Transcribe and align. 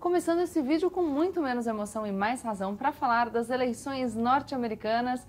Começando 0.00 0.42
esse 0.42 0.62
vídeo 0.62 0.88
com 0.92 1.02
muito 1.02 1.42
menos 1.42 1.66
emoção 1.66 2.06
e 2.06 2.12
mais 2.12 2.40
razão 2.40 2.76
para 2.76 2.92
falar 2.92 3.30
das 3.30 3.50
eleições 3.50 4.14
norte-americanas. 4.14 5.26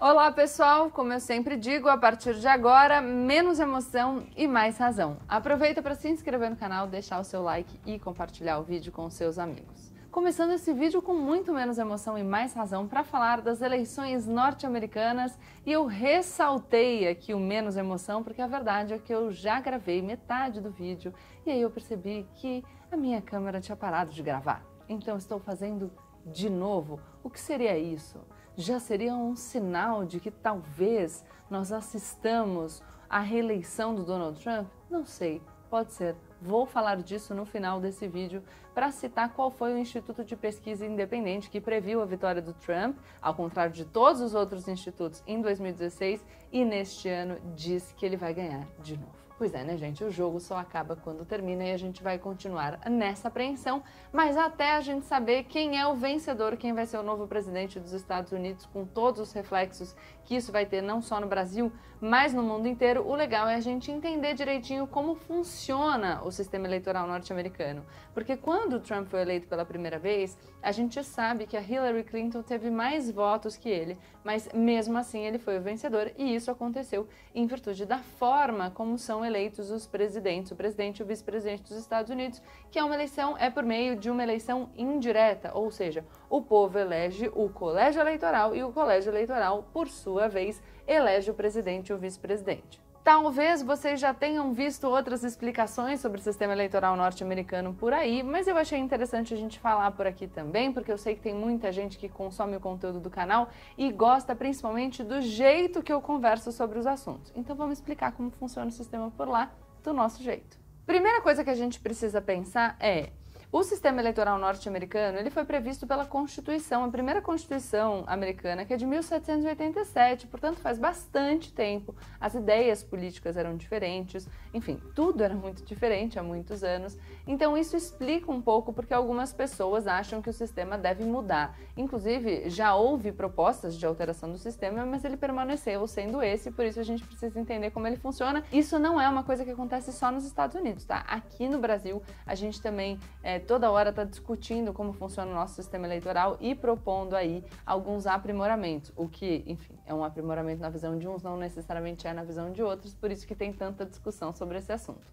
Olá 0.00 0.30
pessoal, 0.30 0.88
como 0.88 1.12
eu 1.12 1.18
sempre 1.18 1.56
digo, 1.56 1.88
a 1.88 1.98
partir 1.98 2.34
de 2.34 2.46
agora, 2.46 3.00
menos 3.00 3.58
emoção 3.58 4.24
e 4.36 4.46
mais 4.46 4.78
razão. 4.78 5.16
Aproveita 5.28 5.82
para 5.82 5.96
se 5.96 6.08
inscrever 6.08 6.48
no 6.48 6.56
canal, 6.56 6.86
deixar 6.86 7.18
o 7.18 7.24
seu 7.24 7.42
like 7.42 7.80
e 7.84 7.98
compartilhar 7.98 8.58
o 8.58 8.62
vídeo 8.62 8.92
com 8.92 9.10
seus 9.10 9.36
amigos 9.36 9.93
começando 10.14 10.52
esse 10.52 10.72
vídeo 10.72 11.02
com 11.02 11.12
muito 11.12 11.52
menos 11.52 11.76
emoção 11.76 12.16
e 12.16 12.22
mais 12.22 12.54
razão 12.54 12.86
para 12.86 13.02
falar 13.02 13.40
das 13.40 13.60
eleições 13.60 14.28
norte-americanas 14.28 15.36
e 15.66 15.72
eu 15.72 15.86
ressaltei 15.86 17.08
aqui 17.08 17.34
o 17.34 17.40
menos 17.40 17.76
emoção 17.76 18.22
porque 18.22 18.40
a 18.40 18.46
verdade 18.46 18.94
é 18.94 18.98
que 19.00 19.12
eu 19.12 19.32
já 19.32 19.58
gravei 19.58 20.00
metade 20.00 20.60
do 20.60 20.70
vídeo 20.70 21.12
e 21.44 21.50
aí 21.50 21.60
eu 21.60 21.68
percebi 21.68 22.28
que 22.36 22.64
a 22.92 22.96
minha 22.96 23.20
câmera 23.20 23.60
tinha 23.60 23.74
parado 23.74 24.12
de 24.12 24.22
gravar. 24.22 24.64
Então 24.88 25.16
estou 25.16 25.40
fazendo 25.40 25.90
de 26.24 26.48
novo. 26.48 27.00
O 27.20 27.28
que 27.28 27.40
seria 27.40 27.76
isso? 27.76 28.20
Já 28.56 28.78
seria 28.78 29.16
um 29.16 29.34
sinal 29.34 30.04
de 30.04 30.20
que 30.20 30.30
talvez 30.30 31.24
nós 31.50 31.72
assistamos 31.72 32.80
à 33.10 33.18
reeleição 33.18 33.92
do 33.92 34.04
Donald 34.04 34.40
Trump? 34.40 34.68
Não 34.88 35.04
sei, 35.04 35.42
pode 35.68 35.92
ser. 35.92 36.14
Vou 36.44 36.66
falar 36.66 36.96
disso 36.96 37.34
no 37.34 37.46
final 37.46 37.80
desse 37.80 38.06
vídeo 38.06 38.42
para 38.74 38.92
citar 38.92 39.32
qual 39.32 39.50
foi 39.50 39.72
o 39.72 39.78
instituto 39.78 40.22
de 40.22 40.36
pesquisa 40.36 40.84
independente 40.84 41.48
que 41.48 41.58
previu 41.58 42.02
a 42.02 42.04
vitória 42.04 42.42
do 42.42 42.52
Trump, 42.52 42.98
ao 43.22 43.34
contrário 43.34 43.72
de 43.72 43.86
todos 43.86 44.20
os 44.20 44.34
outros 44.34 44.68
institutos 44.68 45.22
em 45.26 45.40
2016, 45.40 46.22
e 46.52 46.62
neste 46.62 47.08
ano 47.08 47.38
diz 47.56 47.94
que 47.96 48.04
ele 48.04 48.18
vai 48.18 48.34
ganhar 48.34 48.68
de 48.82 48.94
novo. 48.98 49.23
Pois 49.36 49.52
é, 49.52 49.64
né, 49.64 49.76
gente? 49.76 50.04
O 50.04 50.12
jogo 50.12 50.38
só 50.38 50.56
acaba 50.56 50.94
quando 50.94 51.24
termina 51.24 51.64
e 51.64 51.72
a 51.72 51.76
gente 51.76 52.04
vai 52.04 52.18
continuar 52.18 52.78
nessa 52.88 53.26
apreensão, 53.26 53.82
mas 54.12 54.36
até 54.36 54.76
a 54.76 54.80
gente 54.80 55.06
saber 55.06 55.42
quem 55.44 55.76
é 55.76 55.84
o 55.88 55.96
vencedor, 55.96 56.56
quem 56.56 56.72
vai 56.72 56.86
ser 56.86 56.98
o 56.98 57.02
novo 57.02 57.26
presidente 57.26 57.80
dos 57.80 57.92
Estados 57.92 58.30
Unidos, 58.30 58.64
com 58.66 58.84
todos 58.84 59.20
os 59.20 59.32
reflexos 59.32 59.96
que 60.24 60.36
isso 60.36 60.52
vai 60.52 60.64
ter 60.64 60.80
não 60.80 61.02
só 61.02 61.20
no 61.20 61.26
Brasil, 61.26 61.72
mas 62.00 62.32
no 62.34 62.42
mundo 62.42 62.68
inteiro, 62.68 63.06
o 63.06 63.14
legal 63.14 63.48
é 63.48 63.54
a 63.54 63.60
gente 63.60 63.90
entender 63.90 64.34
direitinho 64.34 64.86
como 64.86 65.14
funciona 65.14 66.22
o 66.22 66.30
sistema 66.30 66.66
eleitoral 66.66 67.06
norte-americano. 67.06 67.84
Porque 68.12 68.36
quando 68.36 68.78
Trump 68.78 69.08
foi 69.08 69.22
eleito 69.22 69.48
pela 69.48 69.64
primeira 69.64 69.98
vez, 69.98 70.36
a 70.62 70.70
gente 70.70 71.02
sabe 71.02 71.46
que 71.46 71.56
a 71.56 71.62
Hillary 71.62 72.04
Clinton 72.04 72.42
teve 72.42 72.70
mais 72.70 73.10
votos 73.10 73.56
que 73.56 73.68
ele, 73.68 73.98
mas 74.22 74.48
mesmo 74.52 74.98
assim 74.98 75.24
ele 75.24 75.38
foi 75.38 75.58
o 75.58 75.62
vencedor 75.62 76.12
e 76.16 76.34
isso 76.34 76.50
aconteceu 76.50 77.08
em 77.34 77.46
virtude 77.46 77.84
da 77.84 77.98
forma 77.98 78.70
como 78.70 78.98
são 78.98 79.23
eleitos 79.24 79.70
os 79.70 79.86
presidentes, 79.86 80.52
o 80.52 80.56
presidente 80.56 80.98
e 80.98 81.02
o 81.02 81.06
vice-presidente 81.06 81.62
dos 81.62 81.78
Estados 81.78 82.10
Unidos, 82.10 82.42
que 82.70 82.78
é 82.78 82.84
uma 82.84 82.94
eleição 82.94 83.36
é 83.38 83.48
por 83.48 83.64
meio 83.64 83.96
de 83.96 84.10
uma 84.10 84.22
eleição 84.22 84.68
indireta, 84.76 85.52
ou 85.54 85.70
seja, 85.70 86.04
o 86.28 86.42
povo 86.42 86.78
elege 86.78 87.30
o 87.34 87.48
colégio 87.48 88.00
eleitoral 88.00 88.54
e 88.54 88.62
o 88.62 88.72
colégio 88.72 89.10
eleitoral, 89.10 89.64
por 89.72 89.88
sua 89.88 90.28
vez, 90.28 90.62
elege 90.86 91.30
o 91.30 91.34
presidente 91.34 91.88
e 91.88 91.94
o 91.94 91.98
vice-presidente. 91.98 92.83
Talvez 93.04 93.60
vocês 93.60 94.00
já 94.00 94.14
tenham 94.14 94.54
visto 94.54 94.88
outras 94.88 95.22
explicações 95.22 96.00
sobre 96.00 96.18
o 96.18 96.24
sistema 96.24 96.54
eleitoral 96.54 96.96
norte-americano 96.96 97.74
por 97.74 97.92
aí, 97.92 98.22
mas 98.22 98.48
eu 98.48 98.56
achei 98.56 98.78
interessante 98.78 99.34
a 99.34 99.36
gente 99.36 99.60
falar 99.60 99.90
por 99.90 100.06
aqui 100.06 100.26
também, 100.26 100.72
porque 100.72 100.90
eu 100.90 100.96
sei 100.96 101.14
que 101.14 101.20
tem 101.20 101.34
muita 101.34 101.70
gente 101.70 101.98
que 101.98 102.08
consome 102.08 102.56
o 102.56 102.60
conteúdo 102.60 102.98
do 102.98 103.10
canal 103.10 103.50
e 103.76 103.92
gosta 103.92 104.34
principalmente 104.34 105.04
do 105.04 105.20
jeito 105.20 105.82
que 105.82 105.92
eu 105.92 106.00
converso 106.00 106.50
sobre 106.50 106.78
os 106.78 106.86
assuntos. 106.86 107.30
Então 107.36 107.54
vamos 107.54 107.74
explicar 107.74 108.12
como 108.12 108.30
funciona 108.30 108.68
o 108.68 108.72
sistema 108.72 109.10
por 109.10 109.28
lá, 109.28 109.52
do 109.82 109.92
nosso 109.92 110.22
jeito. 110.22 110.58
Primeira 110.86 111.20
coisa 111.20 111.44
que 111.44 111.50
a 111.50 111.54
gente 111.54 111.80
precisa 111.80 112.22
pensar 112.22 112.74
é 112.80 113.10
o 113.54 113.62
sistema 113.62 114.00
eleitoral 114.00 114.36
norte-americano 114.36 115.16
ele 115.16 115.30
foi 115.30 115.44
previsto 115.44 115.86
pela 115.86 116.04
Constituição, 116.04 116.82
a 116.82 116.88
primeira 116.88 117.22
Constituição 117.22 118.02
americana, 118.04 118.64
que 118.64 118.74
é 118.74 118.76
de 118.76 118.84
1787, 118.84 120.26
portanto 120.26 120.58
faz 120.58 120.76
bastante 120.76 121.52
tempo. 121.52 121.94
As 122.20 122.34
ideias 122.34 122.82
políticas 122.82 123.36
eram 123.36 123.56
diferentes, 123.56 124.28
enfim, 124.52 124.82
tudo 124.92 125.22
era 125.22 125.34
muito 125.34 125.62
diferente 125.62 126.18
há 126.18 126.22
muitos 126.22 126.64
anos. 126.64 126.98
Então 127.28 127.56
isso 127.56 127.76
explica 127.76 128.28
um 128.28 128.42
pouco 128.42 128.72
porque 128.72 128.92
algumas 128.92 129.32
pessoas 129.32 129.86
acham 129.86 130.20
que 130.20 130.28
o 130.28 130.32
sistema 130.32 130.76
deve 130.76 131.04
mudar. 131.04 131.56
Inclusive, 131.76 132.50
já 132.50 132.74
houve 132.74 133.12
propostas 133.12 133.76
de 133.76 133.86
alteração 133.86 134.32
do 134.32 134.36
sistema, 134.36 134.84
mas 134.84 135.04
ele 135.04 135.16
permaneceu 135.16 135.86
sendo 135.86 136.20
esse, 136.20 136.50
por 136.50 136.64
isso 136.64 136.80
a 136.80 136.84
gente 136.84 137.04
precisa 137.04 137.38
entender 137.38 137.70
como 137.70 137.86
ele 137.86 137.98
funciona. 137.98 138.42
Isso 138.52 138.80
não 138.80 139.00
é 139.00 139.08
uma 139.08 139.22
coisa 139.22 139.44
que 139.44 139.52
acontece 139.52 139.92
só 139.92 140.10
nos 140.10 140.24
Estados 140.24 140.56
Unidos, 140.56 140.84
tá? 140.84 141.04
Aqui 141.06 141.48
no 141.48 141.60
Brasil, 141.60 142.02
a 142.26 142.34
gente 142.34 142.60
também 142.60 142.98
é, 143.22 143.43
toda 143.44 143.70
hora 143.70 143.90
está 143.90 144.04
discutindo 144.04 144.72
como 144.72 144.92
funciona 144.92 145.30
o 145.30 145.34
nosso 145.34 145.54
sistema 145.54 145.86
eleitoral 145.86 146.36
e 146.40 146.54
propondo 146.54 147.14
aí 147.14 147.44
alguns 147.64 148.06
aprimoramentos, 148.06 148.92
o 148.96 149.08
que, 149.08 149.44
enfim, 149.46 149.78
é 149.86 149.94
um 149.94 150.02
aprimoramento 150.02 150.60
na 150.60 150.70
visão 150.70 150.98
de 150.98 151.06
uns, 151.06 151.22
não 151.22 151.36
necessariamente 151.36 152.06
é 152.06 152.12
na 152.12 152.24
visão 152.24 152.50
de 152.50 152.62
outros, 152.62 152.94
por 152.94 153.10
isso 153.10 153.26
que 153.26 153.34
tem 153.34 153.52
tanta 153.52 153.84
discussão 153.84 154.34
sobre 154.34 154.58
esse 154.58 154.72
assunto. 154.72 155.06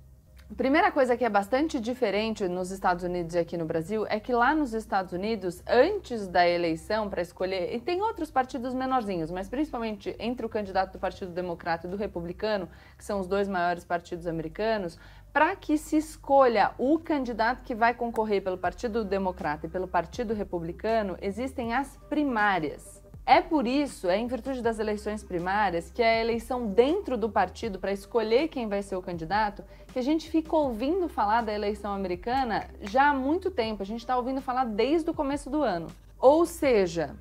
Primeira 0.58 0.92
coisa 0.92 1.16
que 1.16 1.24
é 1.24 1.30
bastante 1.30 1.80
diferente 1.80 2.46
nos 2.46 2.72
Estados 2.72 3.06
Unidos 3.06 3.36
e 3.36 3.40
aqui 3.40 3.56
no 3.56 3.64
Brasil 3.64 4.06
é 4.10 4.20
que 4.20 4.34
lá 4.34 4.54
nos 4.54 4.74
Estados 4.74 5.14
Unidos, 5.14 5.64
antes 5.66 6.28
da 6.28 6.46
eleição 6.48 7.10
para 7.10 7.22
escolher, 7.22 7.74
e 7.74 7.80
tem 7.80 8.02
outros 8.02 8.30
partidos 8.30 8.74
menorzinhos, 8.74 9.32
mas 9.32 9.48
principalmente 9.48 10.14
entre 10.20 10.46
o 10.46 10.50
candidato 10.50 10.92
do 10.92 11.00
Partido 11.00 11.32
Democrata 11.32 11.88
e 11.88 11.90
do 11.90 11.96
Republicano, 11.96 12.68
que 12.98 13.06
são 13.06 13.22
os 13.22 13.28
dois 13.28 13.48
maiores 13.48 13.86
partidos 13.86 14.28
americanos, 14.28 15.00
para 15.32 15.56
que 15.56 15.78
se 15.78 15.96
escolha 15.96 16.72
o 16.78 17.00
candidato 17.00 17.64
que 17.64 17.74
vai 17.74 17.94
concorrer 17.94 18.44
pelo 18.44 18.58
Partido 18.58 19.06
Democrata 19.06 19.68
e 19.68 19.70
pelo 19.70 19.88
Partido 19.88 20.34
Republicano, 20.34 21.18
existem 21.22 21.74
as 21.74 21.96
primárias. 22.10 23.01
É 23.26 23.40
por 23.40 23.68
isso, 23.68 24.10
é 24.10 24.18
em 24.18 24.28
virtude 24.28 24.62
das 24.62 24.80
eleições 24.80 25.24
primárias, 25.24 25.92
que 25.92 26.02
é 26.02 26.18
a 26.18 26.22
eleição 26.22 26.68
dentro 26.68 27.16
do 27.16 27.30
partido 27.30 27.78
para 27.78 27.92
escolher 27.92 28.48
quem 28.48 28.68
vai 28.68 28.82
ser 28.82 28.96
o 28.96 29.02
candidato, 29.02 29.64
que 29.94 30.00
a 30.00 30.02
gente 30.02 30.30
fica 30.30 30.56
ouvindo 30.56 31.08
falar 31.08 31.42
da 31.42 31.54
eleição 31.54 31.94
americana 31.94 32.68
já 32.82 33.10
há 33.10 33.14
muito 33.14 33.52
tempo. 33.52 33.84
A 33.84 33.86
gente 33.86 34.00
está 34.00 34.18
ouvindo 34.18 34.42
falar 34.42 34.66
desde 34.66 35.10
o 35.10 35.14
começo 35.14 35.50
do 35.50 35.62
ano. 35.62 35.88
Ou 36.20 36.46
seja, 36.46 37.16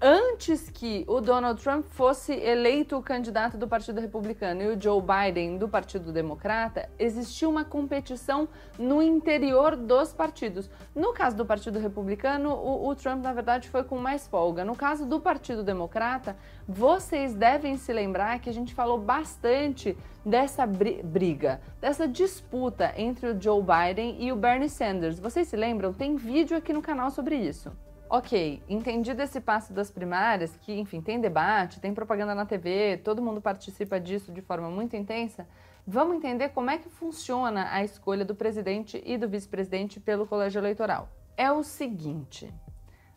antes 0.00 0.68
que 0.68 1.04
o 1.08 1.20
Donald 1.20 1.62
Trump 1.62 1.86
fosse 1.86 2.32
eleito 2.32 2.96
o 2.96 3.02
candidato 3.02 3.56
do 3.56 3.66
Partido 3.66 4.00
Republicano 4.00 4.62
e 4.62 4.68
o 4.68 4.80
Joe 4.80 5.00
Biden 5.00 5.56
do 5.56 5.68
Partido 5.68 6.12
Democrata, 6.12 6.88
existia 6.98 7.48
uma 7.48 7.64
competição 7.64 8.48
no 8.78 9.02
interior 9.02 9.74
dos 9.74 10.12
partidos. 10.12 10.68
No 10.94 11.12
caso 11.12 11.36
do 11.36 11.46
Partido 11.46 11.78
Republicano, 11.78 12.50
o, 12.50 12.88
o, 12.88 12.94
Trump, 12.94 13.22
na 13.22 13.32
verdade, 13.32 13.68
foi 13.68 13.84
com 13.84 13.96
mais 13.96 14.26
folga. 14.26 14.64
No 14.64 14.76
caso 14.76 15.06
do 15.06 15.18
Partido 15.18 15.62
Democrata, 15.62 16.36
vocês 16.68 17.34
devem 17.34 17.76
se 17.76 17.92
lembrar 17.92 18.38
que 18.40 18.50
a 18.50 18.54
gente 18.54 18.74
falou 18.74 18.98
bastante 18.98 19.96
dessa 20.24 20.66
briga, 20.66 21.60
dessa 21.80 22.06
disputa 22.06 22.92
entre 22.96 23.28
o 23.28 23.40
Joe 23.40 23.62
Biden 23.62 24.16
e 24.22 24.30
o 24.30 24.36
Bernie 24.36 24.68
Sanders. 24.68 25.18
Vocês 25.18 25.48
se 25.48 25.56
lembram? 25.56 25.92
Tem 25.92 26.16
vídeo 26.16 26.56
aqui 26.56 26.72
no 26.72 26.82
canal 26.82 27.10
sobre 27.10 27.36
isso. 27.36 27.72
Ok, 28.08 28.62
entendido 28.68 29.20
esse 29.20 29.40
passo 29.40 29.72
das 29.72 29.90
primárias, 29.90 30.56
que, 30.56 30.72
enfim, 30.72 31.00
tem 31.00 31.20
debate, 31.20 31.80
tem 31.80 31.92
propaganda 31.92 32.36
na 32.36 32.46
TV, 32.46 32.98
todo 32.98 33.20
mundo 33.20 33.40
participa 33.40 33.98
disso 33.98 34.30
de 34.30 34.40
forma 34.40 34.70
muito 34.70 34.94
intensa, 34.94 35.44
vamos 35.84 36.16
entender 36.16 36.50
como 36.50 36.70
é 36.70 36.78
que 36.78 36.88
funciona 36.88 37.68
a 37.72 37.82
escolha 37.82 38.24
do 38.24 38.32
presidente 38.32 39.02
e 39.04 39.18
do 39.18 39.28
vice-presidente 39.28 39.98
pelo 39.98 40.24
colégio 40.24 40.60
eleitoral. 40.60 41.08
É 41.36 41.50
o 41.50 41.64
seguinte: 41.64 42.54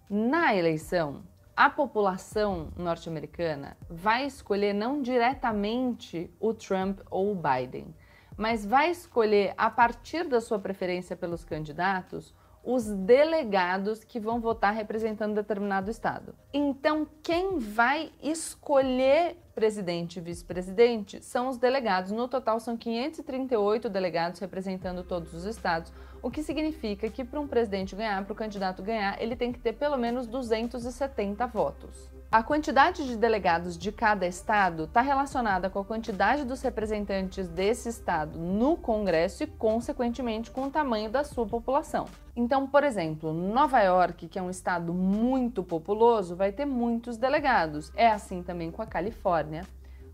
na 0.10 0.56
eleição, 0.56 1.22
a 1.56 1.70
população 1.70 2.70
norte-americana 2.76 3.78
vai 3.88 4.26
escolher 4.26 4.74
não 4.74 5.04
diretamente 5.04 6.34
o 6.40 6.52
Trump 6.52 7.00
ou 7.12 7.32
o 7.32 7.36
Biden, 7.36 7.94
mas 8.36 8.66
vai 8.66 8.90
escolher, 8.90 9.54
a 9.56 9.70
partir 9.70 10.28
da 10.28 10.42
sua 10.42 10.58
preferência 10.58 11.16
pelos 11.16 11.46
candidatos, 11.46 12.34
os 12.64 12.86
delegados 12.86 14.04
que 14.04 14.20
vão 14.20 14.40
votar 14.40 14.74
representando 14.74 15.36
determinado 15.36 15.90
estado. 15.90 16.36
Então, 16.54 17.08
quem 17.24 17.58
vai 17.58 18.12
escolher 18.22 19.38
presidente 19.56 20.18
e 20.18 20.22
vice-presidente 20.22 21.24
são 21.24 21.50
os 21.50 21.58
delegados. 21.58 22.12
No 22.12 22.28
total, 22.28 22.60
são 22.60 22.78
538 22.78 23.90
delegados 23.90 24.40
representando 24.40 25.04
todos 25.04 25.34
os 25.34 25.46
estados, 25.46 25.92
o 26.22 26.30
que 26.30 26.44
significa 26.44 27.10
que 27.10 27.24
para 27.24 27.40
um 27.40 27.48
presidente 27.48 27.96
ganhar, 27.96 28.24
para 28.24 28.34
o 28.34 28.36
candidato 28.36 28.84
ganhar, 28.84 29.22
ele 29.22 29.36
tem 29.36 29.52
que 29.52 29.60
ter 29.60 29.74
pelo 29.74 29.98
menos 29.98 30.28
270 30.28 31.46
votos. 31.48 32.19
A 32.32 32.44
quantidade 32.44 33.08
de 33.08 33.18
delegados 33.18 33.76
de 33.76 33.92
cada 33.92 34.28
estado 34.28 34.84
está 34.84 35.02
relacionada 35.02 35.68
com 35.68 35.80
a 35.80 35.84
quantidade 35.84 36.46
dos 36.46 36.62
representantes 36.62 37.48
desse 37.48 37.90
estado 37.90 38.38
no 38.38 38.78
Congresso 38.78 39.42
e, 39.42 39.48
consequentemente, 39.48 40.52
com 40.52 40.66
o 40.66 40.70
tamanho 40.70 41.10
da 41.10 41.24
sua 41.24 41.48
população. 41.48 42.06
Então, 42.36 42.68
por 42.68 42.84
exemplo, 42.84 43.34
Nova 43.34 43.82
York, 43.82 44.28
que 44.28 44.38
é 44.38 44.42
um 44.44 44.50
estado 44.52 44.94
muito 44.94 45.64
populoso, 45.64 46.36
vai 46.36 46.52
ter 46.52 46.66
muitos 46.66 47.18
delegados. 47.18 47.92
É 47.96 48.08
assim 48.08 48.44
também 48.44 48.70
com 48.70 48.84
a 48.84 48.86
Califórnia, 48.86 49.66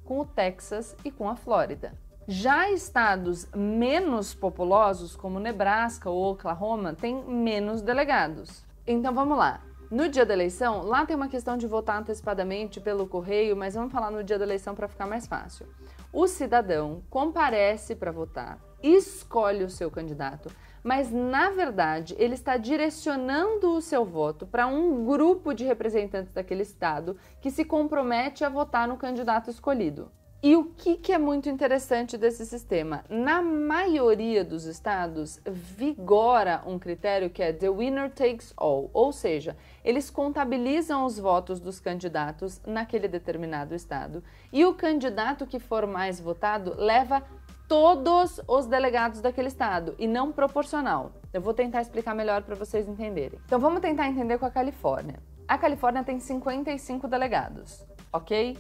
com 0.06 0.21
o 0.21 0.25
Texas 0.25 0.95
e 1.03 1.11
com 1.11 1.27
a 1.27 1.35
Flórida. 1.35 1.91
Já 2.29 2.71
estados 2.71 3.45
menos 3.53 4.33
populosos, 4.33 5.18
como 5.18 5.38
Nebraska 5.38 6.09
ou 6.09 6.31
Oklahoma, 6.31 6.94
têm 6.94 7.21
menos 7.25 7.81
delegados. 7.81 8.63
Então 8.88 9.13
vamos 9.13 9.38
lá. 9.38 9.59
No 9.91 10.09
dia 10.09 10.25
da 10.25 10.33
eleição, 10.33 10.81
lá 10.81 11.05
tem 11.05 11.15
uma 11.15 11.27
questão 11.27 11.55
de 11.55 11.67
votar 11.67 12.01
antecipadamente 12.01 12.81
pelo 12.81 13.05
correio, 13.05 13.55
mas 13.55 13.75
vamos 13.75 13.91
falar 13.91 14.09
no 14.09 14.23
dia 14.23 14.39
da 14.39 14.43
eleição 14.43 14.73
para 14.73 14.87
ficar 14.87 15.05
mais 15.05 15.27
fácil. 15.27 15.67
O 16.11 16.27
cidadão 16.27 17.03
comparece 17.09 17.95
para 17.95 18.11
votar, 18.11 18.59
escolhe 18.81 19.63
o 19.63 19.69
seu 19.69 19.91
candidato, 19.91 20.49
mas 20.83 21.11
na 21.11 21.51
verdade 21.51 22.15
ele 22.17 22.33
está 22.33 22.57
direcionando 22.57 23.75
o 23.75 23.81
seu 23.81 24.03
voto 24.03 24.47
para 24.47 24.65
um 24.65 25.05
grupo 25.05 25.53
de 25.53 25.63
representantes 25.63 26.33
daquele 26.33 26.63
estado 26.63 27.15
que 27.39 27.51
se 27.51 27.63
compromete 27.63 28.43
a 28.43 28.49
votar 28.49 28.87
no 28.87 28.97
candidato 28.97 29.51
escolhido. 29.51 30.09
E 30.43 30.55
o 30.55 30.65
que, 30.65 30.97
que, 30.97 31.11
é 31.11 31.17
muito 31.17 31.49
interessante 31.49 32.17
desse 32.17 32.45
sistema? 32.45 33.03
Na 33.09 33.41
maioria 33.41 34.43
dos 34.43 34.65
estados, 34.65 35.39
vigora 35.43 36.61
um 36.67 36.77
critério 36.77 37.31
que 37.31 37.41
é 37.41 37.51
the 37.51 37.69
winner 37.69 38.11
takes 38.11 38.53
all, 38.55 38.91
ou 38.93 39.11
seja, 39.11 39.57
eles 39.83 40.11
contabilizam 40.11 41.03
os 41.03 41.17
votos 41.17 41.59
dos 41.59 41.79
candidatos 41.79 42.61
naquele 42.65 43.07
determinado 43.07 43.73
estado 43.73 44.23
e 44.53 44.63
o 44.65 44.75
candidato 44.75 45.47
que 45.47 45.57
for 45.59 45.87
mais 45.87 46.19
votado 46.19 46.75
leva 46.77 47.23
todos 47.67 48.39
os 48.47 48.67
delegados 48.67 49.21
daquele 49.21 49.47
estado 49.47 49.95
e 49.97 50.07
não 50.07 50.31
proporcional. 50.31 51.13
Eu 51.33 51.41
vou 51.41 51.53
tentar 51.53 51.81
explicar 51.81 52.13
melhor 52.13 52.43
para 52.43 52.55
vocês 52.55 52.87
entenderem. 52.87 53.39
Então 53.45 53.59
vamos 53.59 53.81
tentar 53.81 54.07
entender 54.07 54.37
com 54.37 54.45
a 54.45 54.51
Califórnia. 54.51 55.19
A 55.47 55.57
Califórnia 55.57 56.03
tem 56.03 56.19
55 56.19 57.07
delegados, 57.07 57.83
ok? 58.11 58.57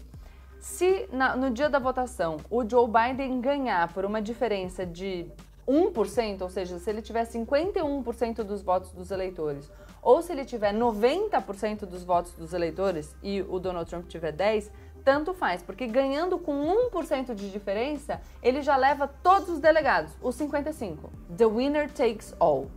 Se 0.59 1.07
na, 1.11 1.35
no 1.35 1.51
dia 1.51 1.69
da 1.69 1.79
votação 1.79 2.37
o 2.49 2.67
Joe 2.67 2.87
Biden 2.87 3.39
ganhar 3.41 3.93
por 3.93 4.05
uma 4.05 4.21
diferença 4.21 4.85
de 4.85 5.27
1%, 5.67 6.41
ou 6.41 6.49
seja, 6.49 6.77
se 6.79 6.89
ele 6.89 7.01
tiver 7.01 7.25
51% 7.25 8.43
dos 8.43 8.61
votos 8.61 8.91
dos 8.91 9.11
eleitores, 9.11 9.71
ou 10.01 10.21
se 10.21 10.31
ele 10.31 10.45
tiver 10.45 10.73
90% 10.73 11.85
dos 11.85 12.03
votos 12.03 12.33
dos 12.33 12.53
eleitores 12.53 13.15
e 13.23 13.41
o 13.41 13.59
Donald 13.59 13.89
Trump 13.89 14.07
tiver 14.07 14.31
10, 14.31 14.71
tanto 15.03 15.33
faz, 15.33 15.61
porque 15.61 15.87
ganhando 15.87 16.37
com 16.37 16.53
1% 16.91 17.35
de 17.35 17.51
diferença, 17.51 18.19
ele 18.41 18.61
já 18.61 18.75
leva 18.75 19.07
todos 19.07 19.49
os 19.49 19.59
delegados, 19.59 20.11
os 20.21 20.35
55. 20.35 21.11
The 21.37 21.45
winner 21.45 21.91
takes 21.91 22.35
all. 22.39 22.69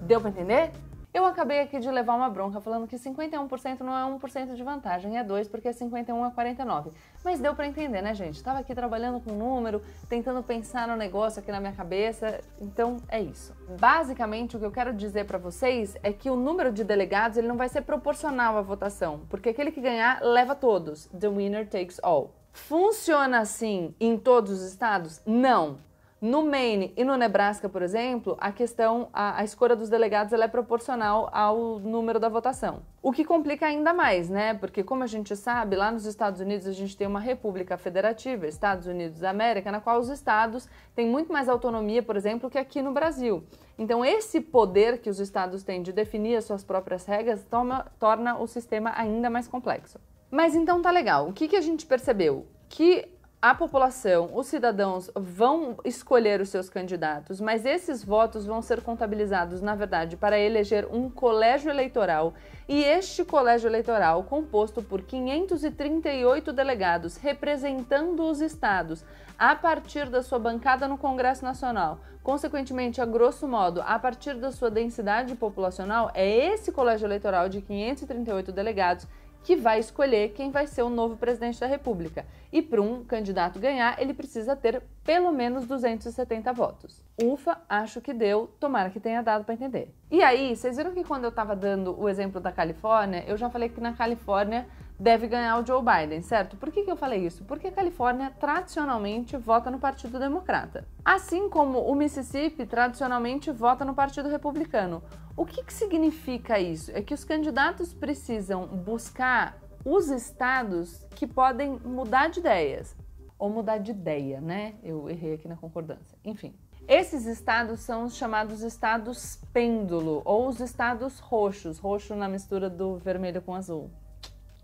Deu 0.00 0.20
para 0.20 0.30
entender? 0.30 0.72
Eu 1.14 1.24
acabei 1.24 1.60
aqui 1.60 1.78
de 1.78 1.88
levar 1.88 2.16
uma 2.16 2.28
bronca 2.28 2.60
falando 2.60 2.88
que 2.88 2.96
51% 2.96 3.82
não 3.82 3.96
é 3.96 4.18
1% 4.18 4.54
de 4.56 4.64
vantagem, 4.64 5.16
é 5.16 5.22
2 5.22 5.46
porque 5.46 5.72
51 5.72 6.26
é 6.26 6.30
49. 6.32 6.90
Mas 7.24 7.38
deu 7.38 7.54
para 7.54 7.68
entender, 7.68 8.02
né, 8.02 8.12
gente? 8.12 8.34
Estava 8.34 8.58
aqui 8.58 8.74
trabalhando 8.74 9.20
com 9.20 9.30
número, 9.30 9.80
tentando 10.08 10.42
pensar 10.42 10.88
no 10.88 10.96
negócio 10.96 11.38
aqui 11.38 11.52
na 11.52 11.60
minha 11.60 11.72
cabeça, 11.72 12.40
então 12.60 12.96
é 13.08 13.20
isso. 13.20 13.54
Basicamente, 13.78 14.56
o 14.56 14.58
que 14.58 14.66
eu 14.66 14.72
quero 14.72 14.92
dizer 14.92 15.24
para 15.24 15.38
vocês 15.38 15.96
é 16.02 16.12
que 16.12 16.28
o 16.28 16.34
número 16.34 16.72
de 16.72 16.82
delegados 16.82 17.38
ele 17.38 17.46
não 17.46 17.56
vai 17.56 17.68
ser 17.68 17.82
proporcional 17.82 18.58
à 18.58 18.60
votação, 18.60 19.20
porque 19.30 19.50
aquele 19.50 19.70
que 19.70 19.80
ganhar 19.80 20.20
leva 20.20 20.56
todos. 20.56 21.06
The 21.16 21.28
winner 21.28 21.68
takes 21.68 22.00
all. 22.02 22.34
Funciona 22.50 23.38
assim 23.38 23.94
em 24.00 24.18
todos 24.18 24.50
os 24.50 24.62
estados? 24.62 25.22
Não. 25.24 25.78
No 26.24 26.42
Maine 26.42 26.90
e 26.96 27.04
no 27.04 27.18
Nebraska, 27.18 27.68
por 27.68 27.82
exemplo, 27.82 28.34
a 28.40 28.50
questão, 28.50 29.10
a, 29.12 29.40
a 29.40 29.44
escolha 29.44 29.76
dos 29.76 29.90
delegados 29.90 30.32
é 30.32 30.48
proporcional 30.48 31.28
ao 31.30 31.78
número 31.78 32.18
da 32.18 32.30
votação. 32.30 32.80
O 33.02 33.12
que 33.12 33.26
complica 33.26 33.66
ainda 33.66 33.92
mais, 33.92 34.30
né? 34.30 34.54
Porque, 34.54 34.82
como 34.82 35.02
a 35.02 35.06
gente 35.06 35.36
sabe, 35.36 35.76
lá 35.76 35.92
nos 35.92 36.06
Estados 36.06 36.40
Unidos 36.40 36.66
a 36.66 36.72
gente 36.72 36.96
tem 36.96 37.06
uma 37.06 37.20
república 37.20 37.76
federativa, 37.76 38.46
Estados 38.46 38.86
Unidos 38.86 39.20
da 39.20 39.28
América, 39.28 39.70
na 39.70 39.82
qual 39.82 40.00
os 40.00 40.08
estados 40.08 40.66
têm 40.94 41.06
muito 41.06 41.30
mais 41.30 41.46
autonomia, 41.46 42.02
por 42.02 42.16
exemplo, 42.16 42.48
que 42.48 42.56
aqui 42.56 42.80
no 42.80 42.94
Brasil. 42.94 43.44
Então, 43.76 44.02
esse 44.02 44.40
poder 44.40 45.02
que 45.02 45.10
os 45.10 45.20
estados 45.20 45.62
têm 45.62 45.82
de 45.82 45.92
definir 45.92 46.36
as 46.36 46.46
suas 46.46 46.64
próprias 46.64 47.04
regras 47.04 47.44
toma, 47.44 47.84
torna 48.00 48.38
o 48.38 48.46
sistema 48.46 48.94
ainda 48.96 49.28
mais 49.28 49.46
complexo. 49.46 50.00
Mas 50.30 50.54
então 50.54 50.80
tá 50.80 50.90
legal. 50.90 51.28
O 51.28 51.34
que, 51.34 51.48
que 51.48 51.56
a 51.56 51.60
gente 51.60 51.84
percebeu? 51.84 52.46
Que 52.70 53.12
a 53.44 53.54
população, 53.54 54.30
os 54.32 54.46
cidadãos 54.46 55.10
vão 55.14 55.76
escolher 55.84 56.40
os 56.40 56.48
seus 56.48 56.70
candidatos, 56.70 57.42
mas 57.42 57.66
esses 57.66 58.02
votos 58.02 58.46
vão 58.46 58.62
ser 58.62 58.80
contabilizados, 58.80 59.60
na 59.60 59.74
verdade, 59.74 60.16
para 60.16 60.38
eleger 60.38 60.88
um 60.90 61.10
colégio 61.10 61.70
eleitoral. 61.70 62.32
E 62.66 62.82
este 62.82 63.22
colégio 63.22 63.68
eleitoral, 63.68 64.24
composto 64.24 64.82
por 64.82 65.02
538 65.02 66.54
delegados 66.54 67.18
representando 67.18 68.24
os 68.24 68.40
estados 68.40 69.04
a 69.38 69.54
partir 69.54 70.08
da 70.08 70.22
sua 70.22 70.38
bancada 70.38 70.88
no 70.88 70.96
Congresso 70.96 71.44
Nacional, 71.44 71.98
consequentemente, 72.22 73.02
a 73.02 73.04
grosso 73.04 73.46
modo, 73.46 73.82
a 73.82 73.98
partir 73.98 74.36
da 74.36 74.50
sua 74.52 74.70
densidade 74.70 75.34
populacional, 75.34 76.10
é 76.14 76.26
esse 76.26 76.72
colégio 76.72 77.06
eleitoral 77.06 77.50
de 77.50 77.60
538 77.60 78.50
delegados 78.52 79.06
que 79.44 79.54
vai 79.54 79.78
escolher 79.78 80.30
quem 80.30 80.50
vai 80.50 80.66
ser 80.66 80.82
o 80.82 80.88
novo 80.88 81.16
presidente 81.16 81.60
da 81.60 81.66
República. 81.66 82.24
E 82.50 82.62
para 82.62 82.80
um 82.80 83.04
candidato 83.04 83.60
ganhar, 83.60 84.00
ele 84.00 84.14
precisa 84.14 84.56
ter 84.56 84.82
pelo 85.04 85.30
menos 85.30 85.66
270 85.66 86.52
votos. 86.52 87.04
Ufa, 87.22 87.58
acho 87.68 88.00
que 88.00 88.14
deu, 88.14 88.50
tomara 88.58 88.88
que 88.88 88.98
tenha 88.98 89.22
dado 89.22 89.44
para 89.44 89.54
entender. 89.54 89.94
E 90.10 90.22
aí, 90.22 90.56
vocês 90.56 90.78
viram 90.78 90.92
que 90.92 91.04
quando 91.04 91.24
eu 91.24 91.30
estava 91.30 91.54
dando 91.54 91.94
o 92.00 92.08
exemplo 92.08 92.40
da 92.40 92.50
Califórnia, 92.50 93.22
eu 93.26 93.36
já 93.36 93.50
falei 93.50 93.68
que 93.68 93.80
na 93.80 93.92
Califórnia 93.92 94.66
deve 94.98 95.26
ganhar 95.26 95.58
o 95.58 95.66
Joe 95.66 95.82
Biden, 95.82 96.22
certo? 96.22 96.56
Por 96.56 96.70
que, 96.70 96.82
que 96.82 96.90
eu 96.90 96.96
falei 96.96 97.26
isso? 97.26 97.44
Porque 97.44 97.66
a 97.66 97.72
Califórnia 97.72 98.32
tradicionalmente 98.40 99.36
vota 99.36 99.70
no 99.70 99.78
Partido 99.78 100.18
Democrata. 100.18 100.86
Assim 101.04 101.48
como 101.50 101.80
o 101.80 101.94
Mississippi 101.94 102.64
tradicionalmente 102.64 103.50
vota 103.50 103.84
no 103.84 103.94
Partido 103.94 104.28
Republicano. 104.28 105.02
O 105.36 105.44
que, 105.44 105.64
que 105.64 105.72
significa 105.72 106.58
isso? 106.58 106.90
É 106.92 107.02
que 107.02 107.12
os 107.12 107.24
candidatos 107.24 107.92
precisam 107.92 108.66
buscar 108.66 109.58
os 109.84 110.08
estados 110.08 111.04
que 111.16 111.26
podem 111.26 111.78
mudar 111.84 112.28
de 112.28 112.40
ideias. 112.40 112.96
Ou 113.38 113.50
mudar 113.50 113.78
de 113.78 113.90
ideia, 113.90 114.40
né? 114.40 114.74
Eu 114.82 115.10
errei 115.10 115.34
aqui 115.34 115.48
na 115.48 115.56
concordância. 115.56 116.16
Enfim. 116.24 116.54
Esses 116.86 117.26
estados 117.26 117.80
são 117.80 118.04
os 118.04 118.14
chamados 118.14 118.62
estados 118.62 119.40
pêndulo 119.52 120.22
ou 120.24 120.46
os 120.48 120.60
estados 120.60 121.18
roxos, 121.18 121.78
roxo 121.78 122.14
na 122.14 122.28
mistura 122.28 122.68
do 122.68 122.98
vermelho 122.98 123.40
com 123.42 123.54
azul 123.54 123.90